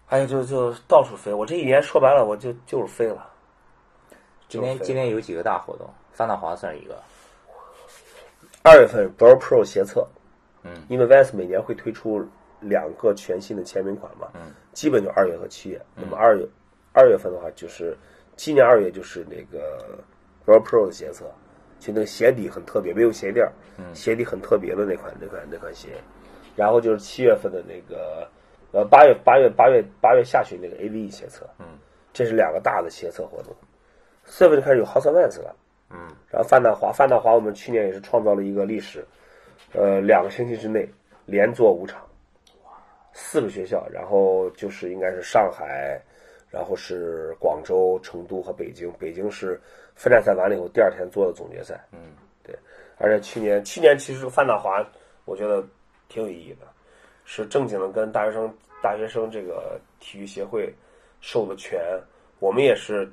[0.09, 1.33] 哎呀，就就到处飞。
[1.33, 3.31] 我这一年说白了，我就就是飞了。
[4.49, 5.89] 今天今天有几个大活动？
[6.15, 7.01] 三大华算是一个。
[8.63, 10.09] 二月份 Bro Pro 鞋测。
[10.65, 12.27] 嗯，因为 Vans 每年会推出
[12.61, 14.41] 两个全新的签名款嘛，嗯，
[14.73, 15.81] 基本就二月和七月。
[15.95, 16.47] 那么二月
[16.93, 17.97] 二月份的话，就是
[18.35, 19.99] 今年二月就是那个
[20.47, 21.27] r o Pro 的鞋测，
[21.79, 23.47] 就那个鞋底很特别，没有鞋垫
[23.77, 25.91] 嗯，鞋底很特别的那款那款那款鞋。
[26.57, 28.27] 然后就是七月份的那个
[28.73, 31.67] 呃八月八月八月八月下旬那个 AVE 鞋测，嗯，
[32.13, 33.55] 这是两个大的鞋测活动。
[34.25, 35.57] 四月份就开始有 House of Vans 了，
[35.91, 35.99] 嗯，
[36.31, 39.05] 然后范大华范大华我们去年也是创造了一个历史。
[39.75, 40.89] 呃，两个星期之内
[41.27, 42.01] 连做五场，
[43.13, 46.01] 四个学校，然后就是应该是上海，
[46.49, 48.91] 然后是广州、成都和北京。
[49.01, 49.61] 北京是
[49.97, 51.85] 分站赛完了以后，第二天做的总决赛。
[51.93, 51.99] 嗯，
[52.45, 52.57] 对。
[52.99, 54.81] 而且去年，去年其实范大华，
[55.25, 55.67] 我觉得
[56.09, 56.67] 挺有意义的，
[57.25, 60.73] 是正经的跟大学生、大学生这个体育协会
[61.21, 61.81] 授的权。
[62.39, 63.11] 我们也是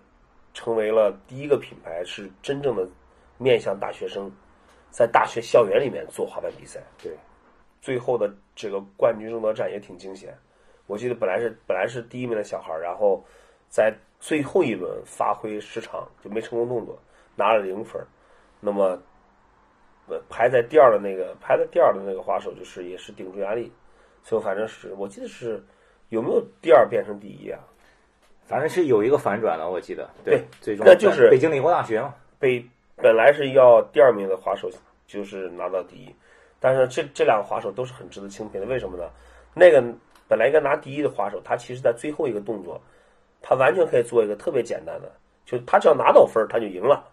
[0.53, 2.87] 成为了第一个品牌，是真正的
[3.39, 4.31] 面向大学生。
[4.91, 7.11] 在大学校园里面做滑板比赛，对，
[7.81, 10.37] 最后的这个冠军争夺战也挺惊险。
[10.85, 13.23] 我记得本来是本来是第一名的小孩，然后
[13.69, 16.99] 在最后一轮发挥失常，就没成功动作，
[17.37, 18.05] 拿了零分。
[18.59, 19.01] 那么，
[20.29, 23.71] 排在第二的那个排在第二的那个滑手就是也是顶住压力，
[24.23, 25.63] 最后反正是我记得是
[26.09, 27.59] 有没有第二变成第一啊？
[28.45, 30.09] 反正是有一个反转了，我记得。
[30.25, 32.63] 对，最终那就是北京理工大学嘛，被。
[33.01, 34.69] 本来是要第二名的滑手
[35.07, 36.15] 就是拿到第一，
[36.59, 38.65] 但是这这两个滑手都是很值得钦佩的。
[38.65, 39.09] 为什么呢？
[39.53, 39.83] 那个
[40.27, 42.79] 本来应该拿第一的滑手，他其实在最后一个动作，
[43.41, 45.11] 他完全可以做一个特别简单的，
[45.45, 47.03] 就他只要拿到分他就赢了，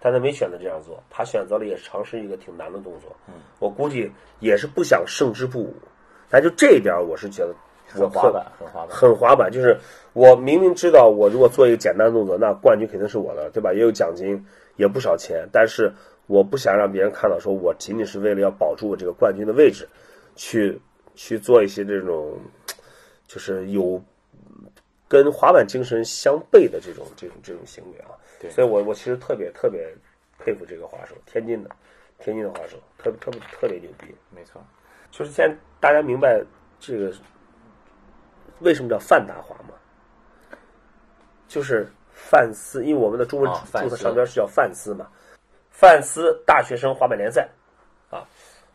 [0.00, 3.14] 但他没选择这样做，他选择了也是尝试一个挺难的动作。
[3.28, 5.74] 嗯我估计也是不想胜之不武，
[6.28, 7.54] 但就这一点我是觉得
[7.88, 9.50] 很滑板，很滑板，很滑板。
[9.50, 9.78] 就是
[10.12, 13.72] 我明明知道我如果做一个简单动作，那冠军肯定是我的，对吧？
[13.72, 14.44] 也有奖金。
[14.78, 15.92] 也不少钱，但是
[16.28, 19.86] 我不想让别人看到，说我仅仅是为了要保住我这个冠军的位置，
[20.36, 20.80] 去
[21.14, 22.38] 去做一些这种，
[23.26, 24.00] 就是有
[25.08, 28.14] 跟滑板精神相悖的这种这种这种行为啊。
[28.40, 29.92] 对，所以我我其实特别特别
[30.38, 31.70] 佩服这个滑手，天津的
[32.20, 34.14] 天津的滑手，特别特别特别牛逼。
[34.30, 34.64] 没错，
[35.10, 36.40] 就是现在大家明白
[36.78, 37.12] 这个
[38.60, 39.74] 为什么叫范大滑吗？
[41.48, 41.90] 就是。
[42.18, 45.06] 范斯，因为我们的中文注册商标是叫范斯嘛，
[45.70, 47.48] 范斯大学生滑板联赛，
[48.10, 48.26] 啊，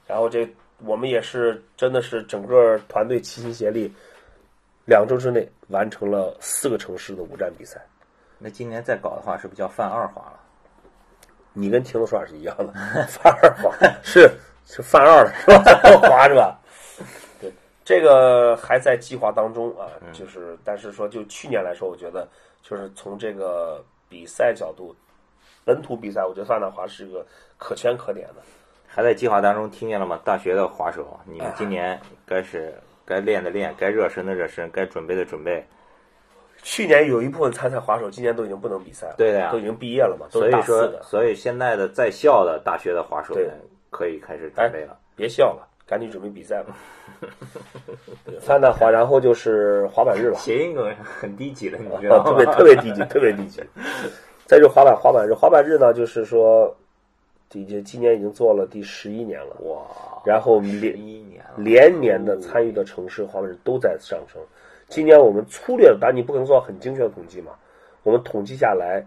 [0.08, 0.50] 然后这
[0.86, 3.94] 我们也是真的是整个团队齐心协力，
[4.86, 7.80] 两周之内完成了四个城市的五站比赛。
[8.40, 10.40] 那今年再搞的话，是不是叫范二滑了？
[11.52, 12.74] 你跟听的说法是一样的，
[13.08, 14.32] 范二滑 是
[14.66, 15.64] 是范二了是吧？
[16.02, 16.60] 滑是吧？
[17.86, 22.28] 对，这个还在计划当中啊，就是但是说就去年来说，我觉得。
[22.66, 24.96] 就是从这个比赛角度，
[25.66, 27.26] 本土比赛，我觉得范大华是一个
[27.58, 28.36] 可圈可点的。
[28.88, 30.18] 还在计划当中，听见了吗？
[30.24, 35.62] 大学的滑手，你们今年该是该练的练，该热身的热身，该准备的准备。
[36.62, 43.44] 去年有一部分参赛滑手，今年都已经不能比赛了，对的呀，都已经毕业了嘛，都所以说，所以现在的在校的大学的滑手们
[43.90, 44.98] 可以开始准备了。
[45.18, 46.76] 别笑了，赶紧准备比赛吧。
[48.40, 50.36] 范大华，然后就是滑板日了。
[50.36, 52.32] 谐音梗很低级了，你知道吗？
[52.32, 53.62] 特别特别低级， 特别低级。
[54.46, 56.76] 再就滑板滑板日，滑板日呢，就是说，
[57.54, 59.56] 已经今年已经做了第十一年了。
[59.62, 59.82] 哇！
[60.26, 64.42] 然后连一年连年的参与的城市滑板日都在上升。
[64.88, 67.52] 今年我们粗略的，但你不可能做到很精确的统计嘛。
[68.04, 69.06] 我们统计下来，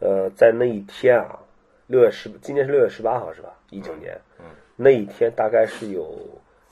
[0.00, 1.38] 呃，在那一天啊，
[1.86, 3.50] 六月十，今年是六月十八号是吧？
[3.70, 4.44] 一九年，嗯，
[4.82, 6.14] 那一天大概是有。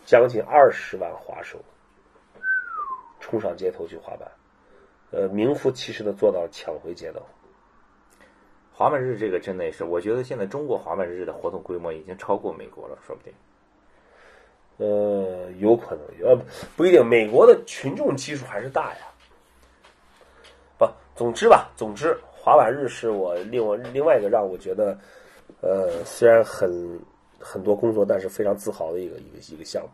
[0.05, 1.59] 将近二十万滑手
[3.21, 4.27] 冲上街头去滑板，
[5.11, 7.21] 呃，名副其实的做到抢回街道。
[8.73, 13.35] 滑板日这个真的也是，我觉得现在中国滑板日的活动规模已经超过美国了，说不定。
[14.79, 16.43] 呃，有可能，呃，
[16.75, 17.07] 不一定。
[17.07, 19.01] 美国的群众基数还是大呀。
[20.79, 24.99] 不，总之吧，总之，滑板日是我另外另外一个让我觉得，
[25.61, 26.99] 呃，虽然很。
[27.39, 29.89] 很多工作，但是非常自豪的一个一个一个项目。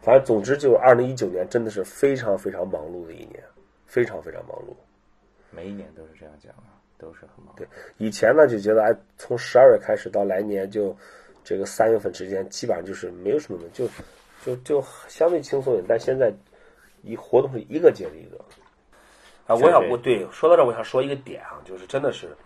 [0.00, 3.42] 反正总之，就二零一九年真的是非常非常忙碌的一年，
[3.86, 4.74] 非常非常忙碌。
[5.50, 6.76] 每一年都是这样讲啊。
[7.00, 7.54] 都是很忙。
[7.56, 7.64] 对
[7.98, 10.92] 以前呢就觉得哎，从十二月开始到来年就
[11.44, 13.88] 这个三月份之间，基本上就是没有什么，就
[14.44, 15.84] 就就相对轻松一点。
[15.88, 16.34] 但现在
[17.04, 18.36] 一活动是一个接着一个。
[19.46, 22.36] 啊，我想我对说到这儿，我想说一个点啊，就是真的是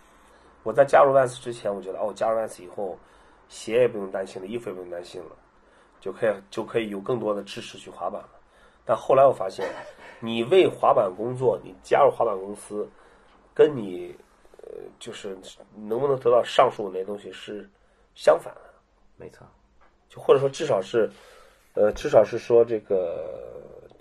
[0.64, 2.98] 我在加入 Vans 之前，我觉得哦，加入 Vans 以后，
[3.52, 5.36] 鞋也不用担心了，衣服也不用担心了，
[6.00, 8.30] 就可以就可以有更多的支持去滑板了。
[8.82, 9.68] 但后来我发现，
[10.20, 12.88] 你为滑板工作，你加入滑板公司，
[13.52, 14.16] 跟你
[14.62, 15.36] 呃就是
[15.76, 17.68] 能不能得到上述那些东西是
[18.14, 18.60] 相反的。
[19.18, 19.46] 没错，
[20.08, 21.10] 就或者说至少是，
[21.74, 23.28] 呃，至少是说这个，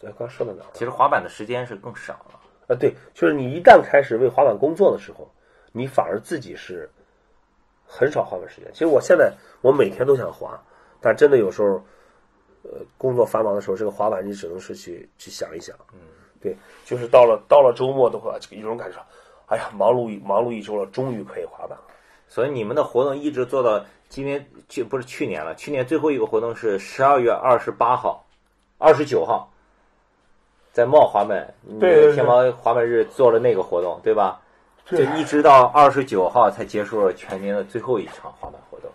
[0.02, 0.72] 呃，刚说到哪儿？
[0.74, 2.40] 其实滑板的时间是更少了。
[2.70, 5.30] 啊，对，就是你一旦开始为滑板工作的时候，
[5.74, 6.90] 你反而自己是
[7.94, 8.72] 很少滑板时间。
[8.72, 10.58] 其实我现在我每天都想滑，
[11.02, 11.84] 但真的有时候，
[12.64, 15.76] 呃，工作繁忙的时候，这个滑板你只能是去去想一想。
[15.94, 16.00] 嗯，
[16.42, 19.00] 对，就是到了到了周末的话，这个有种感受，
[19.48, 21.84] 哎呀，忙碌一忙碌一周了，终于可以滑板了。
[22.30, 28.26] 所以你们的活动一直做到今年，去不是去年了，去年最后一个活动是十二月二十八号、
[28.78, 29.52] 二十九号，
[30.72, 34.41] 在茂滑板，你对天猫滑板日做了那个活动，对吧？
[34.86, 38.92] 就一直到二十九号才结束了全年的最后一场滑板活动，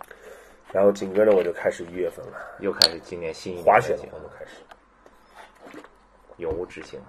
[0.71, 4.51] 然后紧跟着我就开始一月份了，又开始今年新一年滑雪活动开始。
[6.37, 6.99] 永无止境。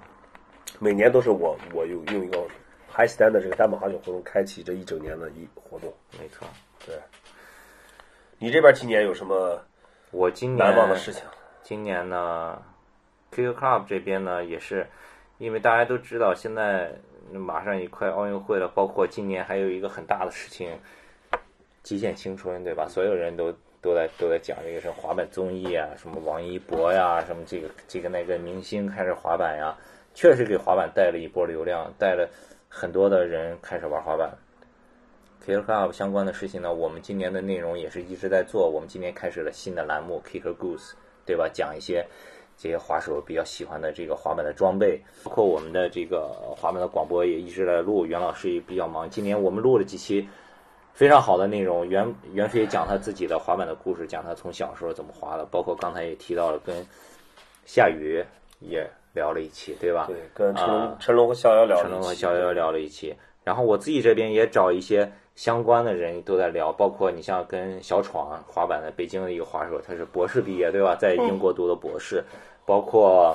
[0.78, 2.38] 每年都是我我用用一个
[2.90, 5.92] high stand 的这个单板滑雪活动开启这一整年的一活动。
[6.18, 6.46] 没错，
[6.86, 6.94] 对，
[8.38, 9.60] 你这边今年有什么
[10.12, 11.24] 我今年难忘的事情？
[11.62, 12.62] 今年呢
[13.32, 14.86] ，QQ Club 这边呢也是，
[15.36, 16.94] 因为大家都知道现在
[17.32, 20.70] 马上也快奥运会了，包括今年还有一个很大的事情，
[21.82, 22.86] 极限青春，对吧？
[22.88, 29.76] 所有人都都在都在讲这个什么滑板综艺啊，什么王一博呀，什么这个这个那个明星开始滑板呀，
[30.14, 32.28] 确实给滑板带了一波流量，带了
[32.68, 34.30] 很多的人开始玩滑板。
[35.44, 38.68] Kicker Club 相关的事情呢，我们今年的内容也是一直在做。
[38.68, 40.92] 我们今年开始了新的栏目 Kicker Goose，
[41.24, 41.48] 对吧？
[41.50, 42.06] 讲一些
[42.58, 48.04] 这些滑手比较喜欢的这个滑板的装备，包括我们的这个滑板的广播也一直在录。
[48.04, 50.28] 袁老师也比较忙，今年我们录了几期
[50.92, 51.88] 非常好的内容。
[51.88, 56.84] 袁袁飞讲他自己的滑板的故事，讲他从小时候怎么滑的，包括刚才也提到了跟
[57.64, 58.24] 夏雨
[58.58, 60.06] 也聊了一期，对吧？
[60.08, 70.96] 对，跟陈龙、啊陈龙和逍遥聊了陈龙和逍遥聊了一期，然后我自己这边也找一些相关的人都在聊，包括你像跟小闯滑板的北京的一个滑手，他是博士毕业，对吧？
[70.96, 72.24] 在英国读的博士，
[72.68, 73.34] 包括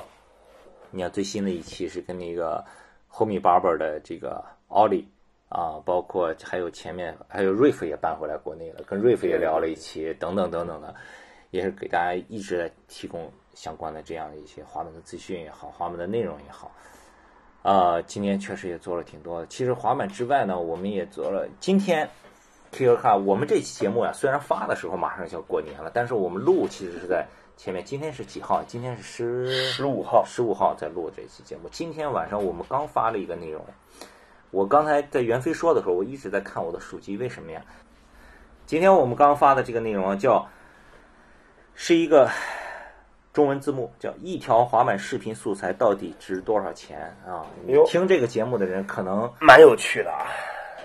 [0.92, 2.64] 你看最新的一期是跟那个
[3.10, 5.08] Homie Barber 的这个奥利
[5.48, 10.94] 啊，包括还有前面还有瑞夫也搬回来国内了，跟瑞夫也聊了一期，等等等等的，
[11.50, 16.70] 也是给大家一直在提供相关的这样的一些滑板的资讯也好，滑板的内容也好。
[17.62, 19.46] 啊、今年确实也做了挺多的。
[19.48, 21.48] 其实滑板之外呢，我们也做了。
[21.58, 22.08] 今天
[22.70, 27.84] K 歌卡，我们这期节目呀、虽然发的时候马上就要过年了，但是我们录其实是在前面。
[27.84, 28.62] 今天是几号？
[28.64, 31.68] 今天是十十五号，十五号在录这期节目。
[31.70, 33.64] 今天晚上我们刚发了一个内容，
[34.50, 37.62] 我刚才在袁飞说的时候，我一直在看我的手机，为什么呀？
[38.66, 40.48] 今天我们刚发的这个内容啊叫，
[41.74, 42.30] 是一个
[43.32, 47.44] 中文字幕，叫一条滑板视频素材到底值多少钱啊？
[47.66, 50.26] 你听这个节目的人，可能蛮有趣的啊。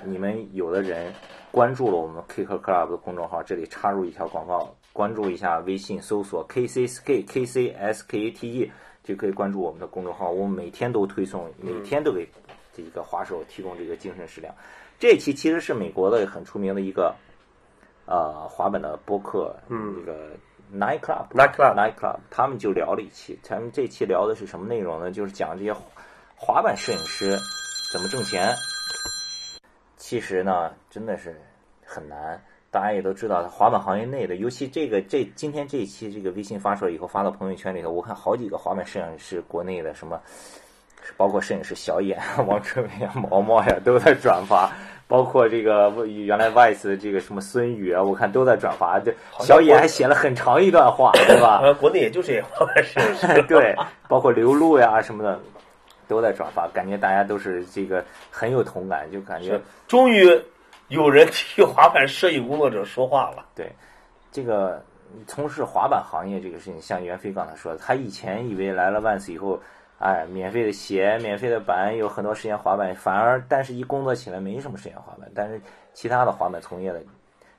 [0.03, 1.13] 你们有的人
[1.51, 8.70] 关注了我们 Kicker Club 的公众号，这里插入一条广告，关注一下微信搜索 KCSK KCSKATE
[9.02, 10.30] 就可以关注我们的公众号。
[10.30, 12.28] 我们每天都推送，每天都给
[12.76, 14.54] 这个滑手提供这个精神食粮。
[15.00, 17.16] 这期其实是美国的很出名的一个
[18.08, 20.32] 呃滑板的播客，嗯这个
[20.70, 25.12] Night Club Night Club Night Club，他们就聊了一期，他们这期聊的是什么内容呢？
[25.12, 25.74] 就是讲这些
[26.36, 27.38] 滑板摄影师
[27.94, 28.54] 怎么挣钱。
[29.96, 31.42] 其实呢，真的是
[31.86, 32.44] 很难。
[32.71, 40.19] 大家也都知道，滑板行业内的，尤其这个这今天这一期这个微信发出来以后，发到朋友圈里头，我看好几个滑板摄影师，国内的什么，
[41.17, 42.17] 包括摄影师小野、
[42.47, 44.72] 王春伟啊、毛毛呀，都在转发。
[45.07, 48.99] 包括这个原来 Vice 的这个什么孙宇啊，我看都在转发。
[48.99, 53.41] 这小野还写了很长一段话，对吧国内也就这滑板摄影师。
[53.49, 53.76] 对，
[54.07, 55.39] 包括刘璐呀什么的，
[56.07, 60.39] 都在转发，感觉大家都是这个很有同感，就感觉终于
[60.90, 63.46] 有人替 滑板摄影工作者说话了。
[63.56, 63.72] 对
[64.32, 64.84] 这个
[65.26, 69.60] 从事滑板行业这个事情，像袁飞刚才说的，他以前以为来了 Vans 以后，
[70.00, 75.32] 哎，免费的鞋、免费的板，有很多时间滑板，反而但是一工作起来没什么时间滑板。
[75.34, 75.60] 但是
[75.94, 77.02] 其他的滑板从业的，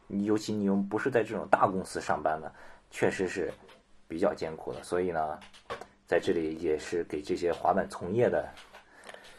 [0.06, 2.52] 你尤其你又不是在这种大公司上班的，
[2.90, 3.52] 确实是
[4.06, 4.82] 比较艰苦的。
[4.82, 5.38] 所以呢，
[6.06, 8.48] 在这里也是给这些滑板从业的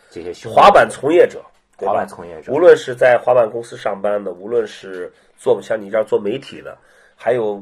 [0.09, 1.43] 这些滑板从业者
[1.81, 1.93] 对吧？
[1.93, 2.53] 滑板从业者。
[2.53, 6.77] 无，论是在滑板公司上班的，无论是做像你这样做媒体的，
[7.15, 7.61] 还有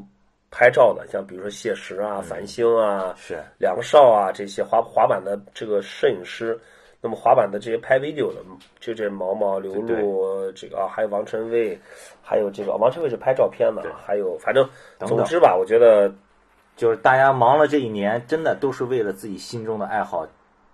[0.52, 2.06] 拍照的，像比如说谢石嗯。
[2.06, 3.42] 啊、繁星啊、是。
[3.58, 6.60] 梁少啊这些滑滑板的这个摄影师，
[7.02, 8.42] 那么滑板的这些拍 video 的，
[8.80, 11.80] 就这毛毛、刘露，这个啊，还有王晨卫，
[12.22, 14.68] 还有这个王晨卫是拍照片的，还有反正
[15.08, 16.14] 总之吧，我觉得
[16.76, 20.28] 就是大家忙了这一年，真的都是为了自己心中的爱好，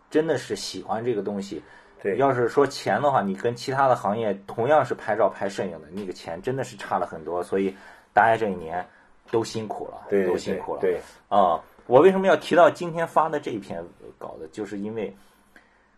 [0.10, 1.62] 真的是喜欢这个东西。
[2.02, 7.44] 对要是说钱的话，你跟其他的行业同样是拍照拍摄影的，那个钱真的是差了很多。
[7.44, 7.76] 所以
[8.14, 8.86] 大家这一年
[9.32, 10.82] 都辛苦了，对都辛苦了。
[10.82, 13.84] 对，啊、我为什么要提到今天发的这一篇
[14.18, 15.16] 稿子，就是因为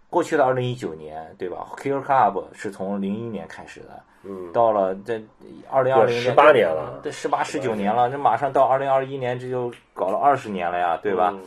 [0.10, 5.22] 过去的二零一九年，对吧？Kill Club 是从零一年开始的，嗯，到了这
[5.70, 11.32] 二零二零年18年了对，十八十九年了，这马上到二零二一年，这就搞了二十年了呀，对吧？
[11.34, 11.42] 嗯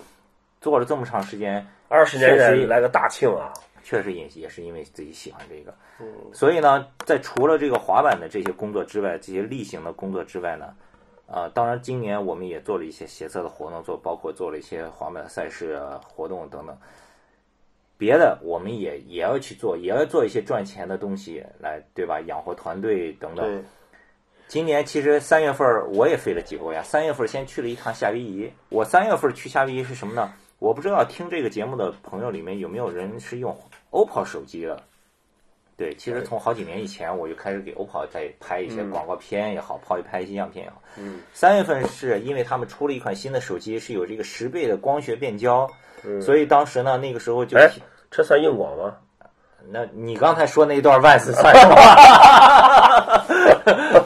[0.61, 3.51] 做了这么长时间，二十年来个大庆啊，
[3.91, 10.73] 确实也也是因为自己喜欢这个，嗯所以呢，在除了这个滑板的这些工作之外，这些例行的工作之外呢，
[11.27, 16.79] 啊、当然今年我们也做了一些协测的活动，做包括做了一些滑板赛事啊活动等等。
[17.99, 22.21] 别的我们也也要去做，也要做一些赚钱的东西来，对吧？
[22.21, 23.65] 养活团队等等。
[24.47, 28.49] 今年其实三月份我也飞了几个国家，三月份先去了一趟夏威夷。
[28.69, 30.33] 我三月份去夏威夷是什么呢？
[30.61, 33.59] 我不知道听这个节目的朋友里面有没有人是用
[33.91, 34.83] OPPO 手机了。
[35.77, 40.83] 对，其实从好几年以前我就开始给 OPPO 在拍一些广告片也好，拍拍一些样片也好。
[40.99, 45.67] 嗯，三月份是因为他们出了一款新的手机，是有这个十倍的光学变焦，
[46.05, 47.71] 嗯所以当时呢，那个时候就哎，
[48.11, 48.95] 这算硬广吗？
[49.71, 51.75] 那你刚才说那一段 Vans 算什么？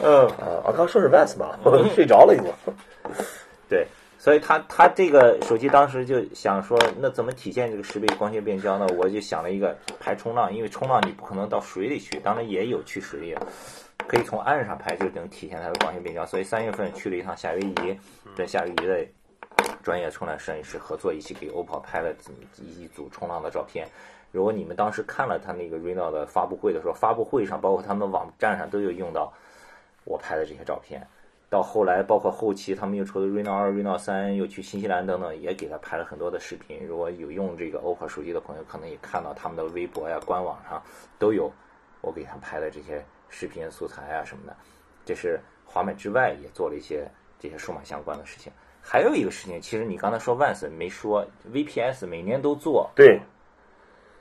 [0.03, 0.27] 嗯。
[0.27, 2.47] 啊，我刚说是 Vans 吧， 我睡着了已经。
[4.25, 8.87] 对，所以他他这个手机当时就想说，那怎么体现这个十倍光学变焦呢？
[8.97, 13.45] 我就想了一个拍冲浪，因为冲浪你不可能到水里去，当然也有去水里的，
[14.07, 16.25] 可以从岸上拍，就能体现它的光学变焦。
[16.25, 17.99] 所以三月份去了一趟夏威夷，
[18.35, 19.05] 跟夏威夷的
[19.83, 23.87] 专业冲浪摄影师合作，一起给 OPPO 拍了这么一组冲浪的照片。
[24.31, 29.31] 如果你们当时看了他那个 Reno 的发布会的时候，发布会上包括他们网站上都有用到
[30.03, 31.05] 我拍的这些照片。
[31.49, 36.85] 到后来，包括后期他们又出的 Reno 二、Reno 三，又去新西兰等等，也给他拍了很多的视频。
[36.85, 40.81] 如果有用这个 OPPO 手机的朋友，可能也看到他们的微博呀、官网上
[41.19, 41.51] 都有
[42.01, 44.55] 我给他拍的这些视频素材啊什么的。
[45.05, 47.07] 这是滑板之外也做了一些
[47.39, 48.51] 这些数码相关的事情。
[48.81, 53.19] 还有一个事情，其实你刚才说 Vans 没说，VPS 每年都做，对，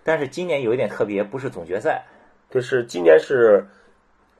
[0.02, 2.02] 但是今年有一点特别，不是总决赛，
[2.48, 3.66] 就是今年是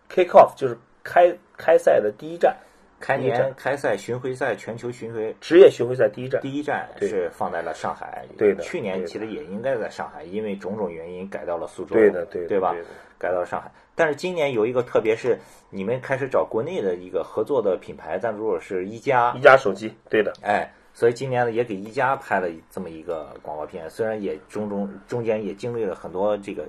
[0.09, 2.57] kick off，就是开开赛的第一站，
[3.05, 6.41] 开年开赛巡回赛全球巡回职业巡回赛第一站。
[6.41, 12.73] 第一站是放在了上海，对的去年其实也应该在上海，因为种种原因改到了苏州，对的，对的，对吧？
[12.73, 12.83] 对
[13.19, 15.39] 改到了上海，但是今年有一个特别是
[15.69, 26.65] 你们开始找国内的一个合作的品牌赞助是一加一，加手机，对的，哎，所以今年呢也给一加拍了这么一个广告片，虽然也中中中间也经历了很多这个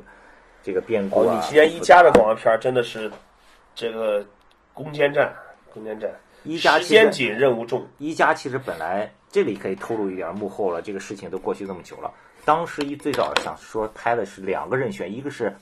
[0.61, 1.35] 这个变故哦，啊。
[1.35, 3.09] 你今年一加的广告片真的是
[3.73, 4.25] 这个
[4.73, 5.33] 攻坚战，
[5.73, 6.11] 攻坚战，
[6.45, 7.85] 一加时间紧，任务重。
[7.97, 12.13] 一加其实本来这里可以透露一点幕后了，这个事情都过去这么久了。
[12.45, 15.53] 当时一最早想说拍的是两个人选，一个是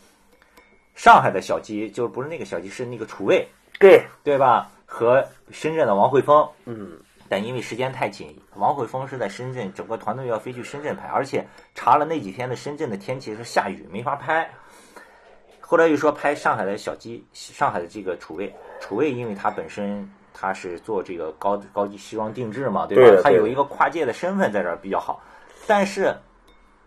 [0.96, 3.48] 上海的小鸡，就是不是那个小鸡，是那个楚卫，
[3.80, 4.70] 对，对吧？
[4.86, 14.48] 和深圳的王慧峰，嗯，但因为时间太紧，王慧峰是在深圳，整个团队要飞去深圳拍，而且查了那几天的深圳的天气是下雨，没法拍。
[15.60, 23.04] 后来又说拍上海的小鸡，上海的这个楚卫，楚卫因为他本身他是做这个高高级西装定制嘛，对吧？
[23.04, 25.22] 对对他有一个跨界的身份在这儿比较好，
[25.68, 26.16] 但是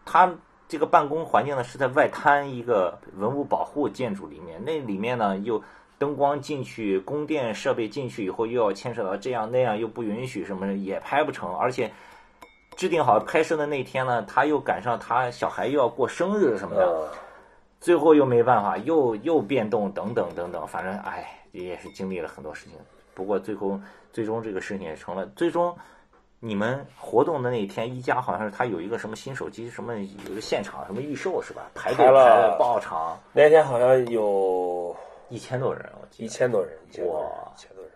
[0.05, 0.32] 他
[0.68, 5.62] 这个办公环境呢是在外滩一个文物保护建筑里面，那里面呢又
[5.99, 11.90] 灯光进去，供电设备进去以后又要牵扯到这样那样，又不允许什么的，也拍不成，而且。
[12.76, 17.09] 制定好拍摄的那天呢，他又赶上他小孩又要过生日什么的，呃，
[17.80, 22.74] 最后又没办法，又又变动等等等等，反正哎，也是经历了很多事情。
[23.16, 23.80] 不过最后
[24.12, 25.74] 最终这个事情也成了，最终
[26.38, 30.00] 你们活动的那一天，一加好像是他有一个什么新手机，什么有
[30.30, 31.62] 一个现场什么预售是吧？
[31.74, 34.94] 排队排了爆场，那天好像有
[35.30, 36.26] 一千多人，我记得。
[36.26, 37.92] 一千多人，一千多人哇，一千多人。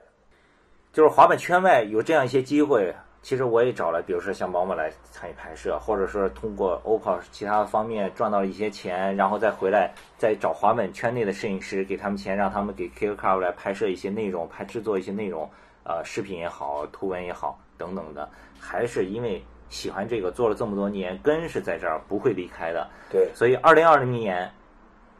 [0.90, 2.92] 就是滑板圈外有这样一些机会，
[3.22, 15.48] 其实我也找了，比如说像毛毛来参与拍摄，或者说通过 OPPO 其他方面赚到了一些钱，然后再回来再找滑板圈内的摄影师，给他们钱，让他们给 Club 来拍摄一些内容，拍制作一些内容，
[15.84, 22.88] 呃，视频也好，图文也好，等等的，还是因为喜欢这个，做了这么多年，根是在这儿，不会离开的。
[23.10, 24.50] 对，所以二零二零年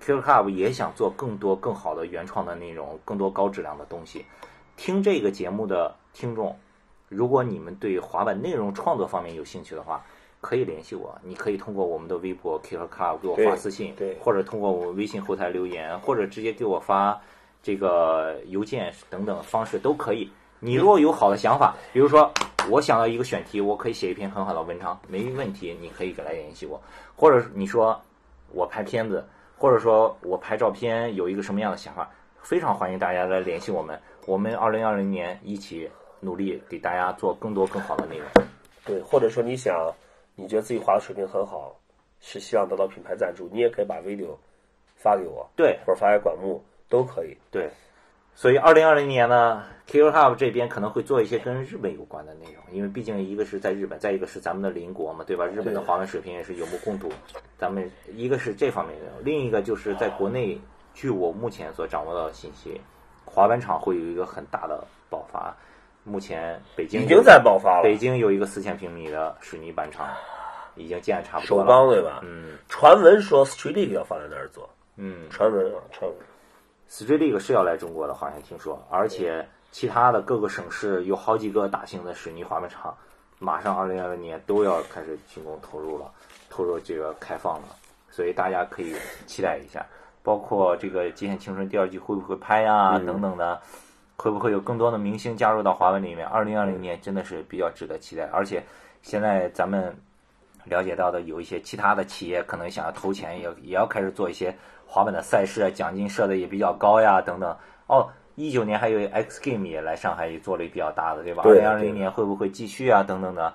[0.01, 4.25] Q Club 也想做更多更好的原创的内容，更多高质量的东西。
[4.77, 6.59] 听这个节目的听众，
[7.11, 10.01] 如果你们对滑板内容创作方面有兴趣的话，
[10.41, 11.13] 可以联系我。
[11.25, 17.21] 你可以通过我们的微博 Q Club 给我发私信，对对或者通过我们微信后台留言，或者直接给我发
[17.65, 20.31] 这个邮件等等方式都可以。
[20.61, 22.33] 你如果有好的想法，比如说
[22.71, 26.81] 我想到一个选题，我可以写一篇很好的文章，没问题，你可以来联系我。
[27.17, 28.01] 或者你说
[28.53, 29.27] 我拍片子，
[29.59, 32.09] 或者说我拍照片有一个什么样的想法，
[32.41, 34.01] 非常欢迎大家来联系我们。
[34.27, 35.91] 我们二零二零年一起
[36.21, 38.27] 努力给大家做更多更好的内容。
[38.85, 39.93] 对，或者说你想，
[40.35, 41.75] 你觉得自己滑的水平很好，
[42.21, 44.37] 是希望得到品牌赞助，你也可以把 video
[44.97, 47.37] 发给我，对或者发给管木，都可以。
[47.51, 47.71] 对，
[48.35, 55.47] 所以二零二零年呢，Q Hub 这边可能会做一些跟日本有关的内容，因为毕竟一个是在日本，再一个是咱们的邻国嘛，对吧？
[55.47, 57.11] 日本的对滑板水平也是有目共睹。
[57.59, 60.59] 咱们一个是这方面的内容，另一个就是在国内，
[60.95, 62.81] 据我目前所掌握到的信息，
[63.27, 65.55] 滑板场会有一个很大的爆发。
[66.05, 70.09] 目前北京已经在爆发了北，京有一个四千平米的水泥板厂，
[70.75, 71.67] 已经建得差不多首了。
[71.67, 72.21] 钢对吧？
[72.23, 76.19] 嗯传闻说 Street League 要放在那儿做，嗯，传闻啊，传闻。
[76.89, 82.97] Street League 是要来中国的，好像听说，而且其他的各个省市有好几个大型的水泥滑板厂，
[83.39, 86.11] 马上二零二零年都要开始竣工投入了，
[86.49, 87.69] 投入这个开放了，
[88.11, 88.95] 所以大家可以
[89.27, 89.87] 期待一下。
[90.23, 93.61] 包括这个《极限青春》第二季会不会拍呀、嗯等等的，
[94.21, 96.27] 会不会有更多的明星加入到滑板里面？
[96.27, 98.63] 二零二零年真的是比较值得期待，而且
[99.01, 99.95] 现在咱们
[100.65, 104.55] 了解到的有一些其他的企业可能想要投钱，也也要开始做一些
[104.87, 107.57] 滑板的赛事，啊奖金设的也比较高呀，等等。
[107.87, 111.43] 哦，一九年还有 X Game 也来上海也做了一比较大的，对吧？
[111.47, 113.03] 二对零二零年会不会继续啊？
[113.03, 113.51] 等等的，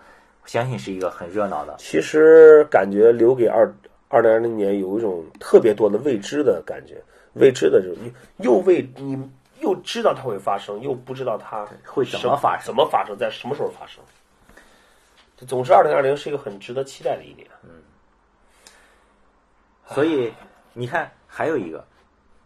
[0.45, 1.75] 相信是一个很热闹的。
[1.77, 3.71] 其实感觉留给二
[4.09, 6.99] 二零二零年有一种特别多的未知的感觉，
[7.33, 9.15] 未知的这种又未你
[9.65, 14.03] 又知道它会发生，又不知道它会怎么发生怎么发生，在什么时候发生。
[15.47, 17.47] 总之，二零二零是一个很值得期待的一年。
[17.63, 17.81] 嗯
[19.87, 20.33] 所以
[20.73, 21.85] 你看，还有一个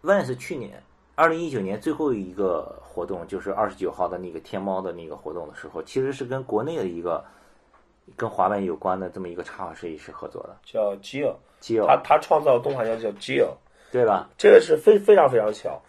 [0.03, 0.83] ，Vans 去年
[1.15, 7.23] 二零一九年最后一个活动，就是二十九号的那个天猫的那个活动的时候，其实是跟国内的一个
[8.17, 13.53] 跟滑板有关的这么一个插画设计师合作的叫 Gio，基欧，他他创造的动画叫叫 Gio，
[13.89, 14.27] 对吧？
[14.37, 15.81] 这个是非非常非常巧。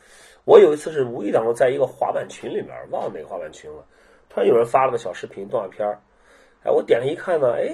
[0.51, 3.85] 我有一次是无意当中在一个滑板群里面，忘了哪个滑板群了，
[4.29, 5.97] 突然有人发了个小视频动画片儿，
[6.65, 7.73] 哎，我点了一看呢，哎，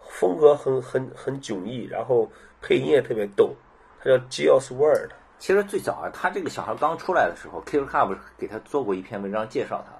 [0.00, 2.26] 风格很很很迥异，然后
[2.62, 3.54] 配音也特别逗，
[4.00, 9.92] 他叫 Gio's World，其实最早啊，他这个小孩刚出来的时候，Kill Club 给他做过一篇文章介绍他。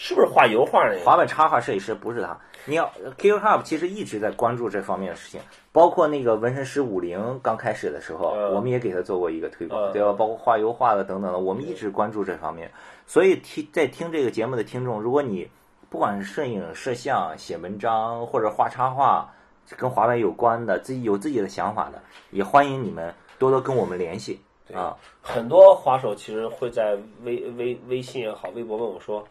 [0.00, 1.04] 是不是画油画那个？
[1.04, 2.38] 滑板插画设计师不是他。
[2.66, 2.88] 你要
[3.18, 5.40] Killer Club 其实一直在关注这方面的事情，
[5.72, 10.12] 包括那个纹身师五零刚开始的时候，嗯我们也给他做过一个推广，嗯对吧？
[10.12, 12.70] 包括画油画的等等的，我们一直关注这方面。
[13.06, 15.50] 所以听在听这个节目的听众，如果你
[15.90, 19.28] 不管是摄影、摄像、写文章或者画插画，
[19.76, 24.40] 跟滑板有关的，自己有自己的想法的，也欢迎你们多多跟我们联系
[24.72, 24.96] 啊。
[25.22, 29.26] 很多滑手其实会在微微微信也好，微博问我说，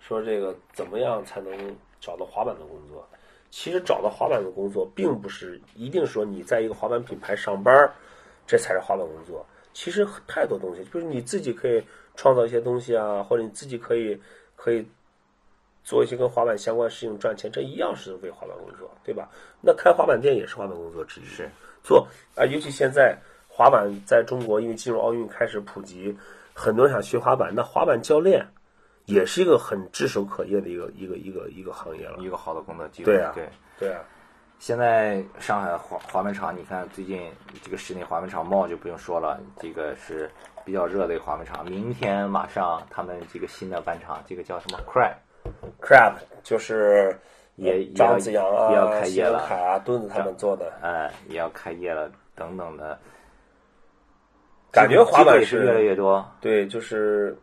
[0.00, 1.52] 说这个怎么样才能
[2.00, 3.06] 找到滑板的工作？
[3.50, 7.92] 其实找到滑板的工作，并不是一定说你在一个滑板品牌上班儿，
[8.46, 9.44] 这才是滑板工作。
[9.72, 11.82] 其实太多东西，就是你自己可以
[12.14, 14.20] 创造一些东西啊，或者你自己可以
[14.54, 14.86] 可以
[15.82, 19.30] 做一些跟滑板相关的事情赚钱，这一样是为滑板工作，对吧？
[19.62, 21.24] 那开滑板店也是滑板工作之一。
[21.24, 21.48] 是
[21.82, 23.16] 做啊，尤其现在
[23.48, 26.14] 滑板在中国，因为进入奥运开始普及，
[26.52, 28.46] 很多人想学滑板，那滑板教练
[29.08, 32.18] 也是一个很炙手可热的一个一个一个一个行业了。
[32.18, 33.12] 一个好的工作机会。
[33.12, 33.48] 对啊对。
[33.78, 34.00] 对啊，
[34.58, 37.30] 现在上海滑滑板场，你看最近
[37.62, 40.28] 这个室内滑板场 MO 就不用说了，这个是
[40.64, 41.64] 比较热的一个滑板场。
[41.64, 45.14] 明天马上他们这个新的板场，这个叫什么 Crab
[45.80, 47.16] crab 就是
[47.54, 52.98] 也张子阳啊、也要开业了谢文凯啊、墩子他们做的，哎，也要开业了，等等的。
[54.70, 56.24] 感觉滑板是越来越多。
[56.40, 57.38] 对，就是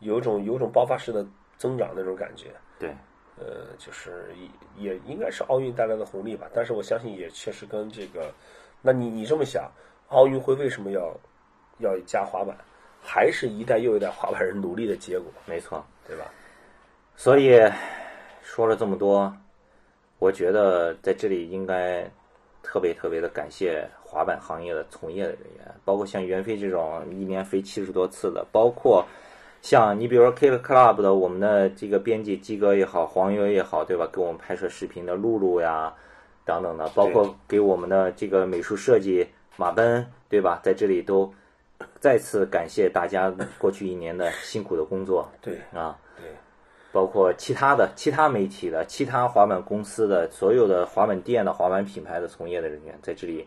[0.00, 1.26] 有一种有一种爆发式的
[1.56, 2.48] 增长那种感觉。
[2.78, 2.90] 对，
[3.38, 4.28] 呃，就是
[4.76, 8.32] 也也应该是奥运带来的红利吧，但是我相信也确实跟这个，
[8.82, 9.70] 那你你这么想，
[10.08, 11.16] 奥运会为什么要
[11.78, 12.56] 要加滑板，
[13.00, 15.84] 还是一代又一代滑板人努力的结果，没错。
[16.06, 16.24] 对吧？
[17.14, 17.60] 所以
[18.42, 19.32] 说了这么多，
[20.18, 22.02] 我觉得在这里应该
[22.64, 29.06] 特别特别的感谢滑板行业的从业的人员，包括像袁飞这种一年飞七十多次的，包括
[29.62, 34.08] 像你比如说 K Club 的我们的这个编辑鸡哥也好，黄油也好，对吧？
[34.12, 35.92] 给我们拍摄视频的露露呀
[36.44, 40.60] 等等的，包括给我们的这个美术设计马奔对吧？
[40.62, 41.32] 在这里都
[42.00, 46.24] 再次感谢大家过去一年的辛苦的工作对啊，对，
[46.90, 53.46] 包括其他的其他媒体的、其他滑板公司的、所有的滑板店的、滑板品牌的从业的人员，在这里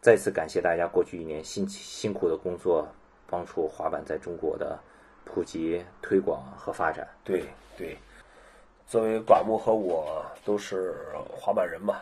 [0.00, 2.86] 再次感谢大家过去一年辛辛苦的工作，
[3.28, 4.78] 帮助滑板在中国的
[5.24, 7.06] 普及、推广和发展。
[7.24, 7.44] 对
[7.76, 7.96] 对，
[8.86, 10.94] 作为寡木和我都是
[11.30, 12.00] 滑板人嘛，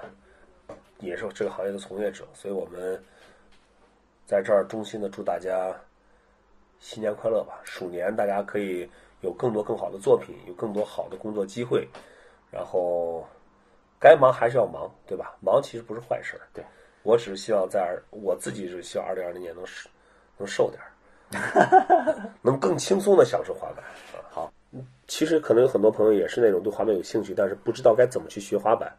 [0.98, 3.02] 也是这个行业的从业者，所以我们
[4.26, 5.74] 在这儿衷心的祝大家
[6.80, 7.60] 新年快乐吧！
[7.64, 8.88] 鼠年大家可以
[9.20, 11.88] 有更多更好的作品，有更多好的工作机会，
[12.50, 13.26] 然后
[13.98, 15.36] 该忙还是要忙，对吧？
[15.40, 16.42] 忙其实不是坏事儿。
[16.52, 16.64] 对，
[17.02, 19.90] 我只是希望在我自己是希望二零二零年能瘦
[20.36, 20.92] 能瘦点儿，
[22.42, 23.84] 能更轻松的享受滑板。
[24.12, 24.52] 啊好，
[25.06, 28.92] 其实可能有很多朋友也是那种对滑板有兴趣，但是不知道该怎么去学滑板。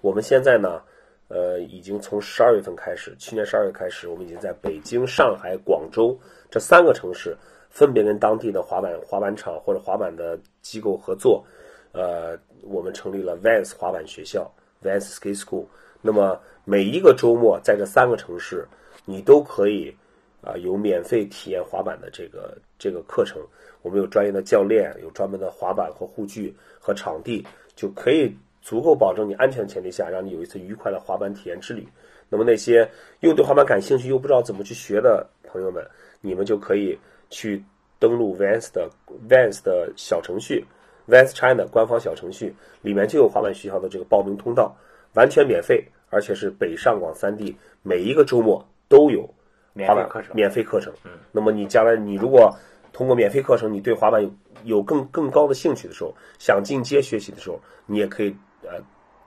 [0.00, 0.82] 我们现在呢，
[1.28, 6.18] 呃，已经从十二月份开始，去年十二月开始，我们已经在北京、上海、广州
[6.50, 7.36] 这三个城市，
[7.70, 11.44] 分别跟当地的滑板滑板厂或者滑板的机构合作，
[11.92, 14.52] 呃，我们成立了 Vans 滑板学校
[14.82, 15.64] Vans Ski School。
[16.00, 18.66] 那么每一个周末，在这三个城市，
[19.04, 19.96] 你都可以
[20.42, 23.40] 啊、有免费体验滑板的这个这个课程。
[23.80, 31.86] 我们有专业的教练，有专门的滑板和护具和场地，就可以足够保证你安全的前提下，让你有一次愉快的滑板体验之旅。
[32.28, 32.88] 那么那些
[33.20, 35.84] 又对滑板感兴趣又不知道怎么去学的朋友们，
[36.20, 37.62] 你们就可以去
[37.98, 38.88] 登录 Vans 的
[39.28, 40.64] Vans 的小程序
[41.08, 44.74] ，Vans China 官方小程序里面就有滑板学校的这个报名通道，
[45.14, 49.28] 完全免费，而且是北上广三地每一个周末都有
[49.72, 50.34] 免费课程。
[50.34, 50.92] 免费课程。
[51.04, 52.54] 嗯，那么你将来你如果
[52.92, 54.30] 通过免费课程，你对滑板有
[54.64, 58.78] 有更更高的兴趣的时候，想进阶学习的时候，你也可以呃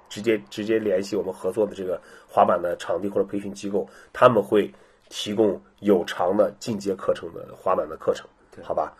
[0.08, 4.72] 直接直接联系我们合作的这个滑板的场地或者培训机构，他们会
[5.10, 8.28] 提供有偿的进阶课程的滑板的课程，
[8.64, 8.94] 好吧？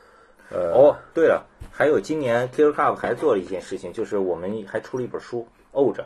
[0.52, 6.06] 呃，哦，对了，还有今年 Killer Club 还做了一件事情，就是我们还出了一本书，沤着。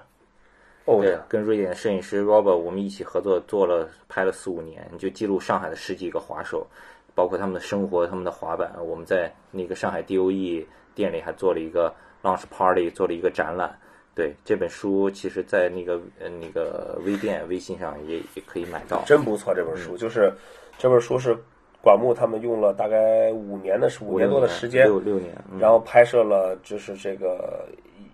[0.89, 6.65] 哦，对，跟瑞典摄影师 Robert 我们一起合作做了拍了四五年，就记录上海的十几个滑手，
[7.13, 8.73] 包括他们的生活、他们的滑板。
[8.83, 10.65] 我们在那个上海 DOE
[10.95, 13.77] 店里还做了一个 launch party，做了一个展览。
[14.15, 19.03] 对这本书，其实，在那个呃那个微店、微信上也也可以买到。
[19.05, 20.33] 真不错，这本书就是
[20.77, 21.37] 这本书是
[21.81, 27.65] 管木他们用了大概五年的时五年多的时间，六六年，嗯然后拍摄了就是这个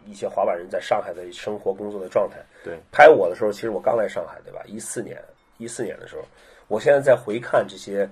[0.05, 2.37] 一一些滑板人在上海的生活工作的状态。
[2.63, 4.61] 对，拍我的时候，其实我刚来上海，对吧？
[4.65, 5.21] 一四年，
[5.57, 6.21] 一四年的时候，
[6.67, 8.07] 我现在在回看这些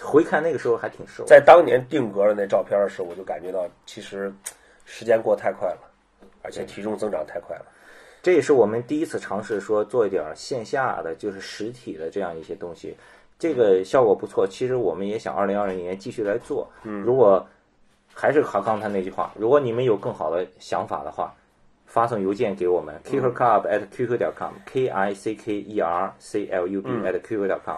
[0.00, 1.24] 回看那个时候还挺瘦。
[1.24, 4.32] 在当年定格的那照片的时候，我就感觉到其实
[4.84, 5.80] 时间过得太快了，
[6.42, 7.66] 而且体重增长太快了。
[8.22, 12.94] 这也是我们第一次尝试说做一点线下的，就是实体的这样一些东西，
[13.38, 14.46] 这个效果不错。
[14.46, 16.70] 其实我们也想二零二零年继续来做。
[16.82, 17.46] 嗯，如果
[18.14, 21.34] 还是刚刚才那句话，如果你们有更好的想法的话，
[21.86, 26.88] 发送邮件给我们 kicker club at qq 点 com，k i c k e r c l u b
[26.88, 27.76] at qq 点 com，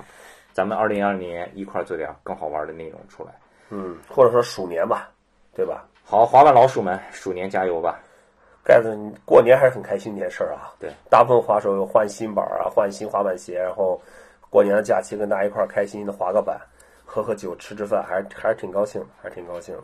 [0.53, 3.30] 咱们二零二零年一块儿做点更好玩的内容出来。
[3.70, 5.09] 嗯，或者说鼠年吧，
[5.55, 5.87] 对吧？
[6.05, 7.99] 好，滑板老鼠们，鼠年加油吧！
[8.62, 10.74] 盖子，你过年还是很开心的一件事儿啊。
[10.78, 13.99] 对，大部分滑手有换新板啊，换新滑板鞋，然后
[14.51, 16.61] 过年的假期跟大家一块儿开心的滑个板，
[17.05, 19.83] 喝喝酒，吃吃饭，还是还是挺高兴的，还是挺高兴的。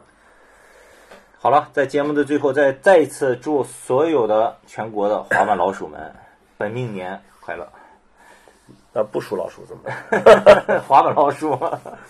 [1.41, 6.13] 好了，在节目的最后，再再一次祝所有的全国的滑板老鼠们
[6.59, 7.67] 本命年快乐！
[8.93, 10.81] 那不属老鼠怎么办？
[10.83, 11.57] 滑板老鼠，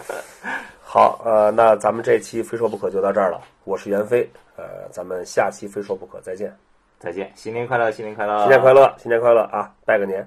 [0.83, 3.39] 好，呃，那咱们这期非说不可就到这儿了。
[3.64, 6.57] 我是袁飞，呃，咱们下期非说不可再见。
[6.99, 9.70] 再见，新年快乐，新年快乐，新年快乐，新年快乐啊！
[9.85, 10.26] 拜个年。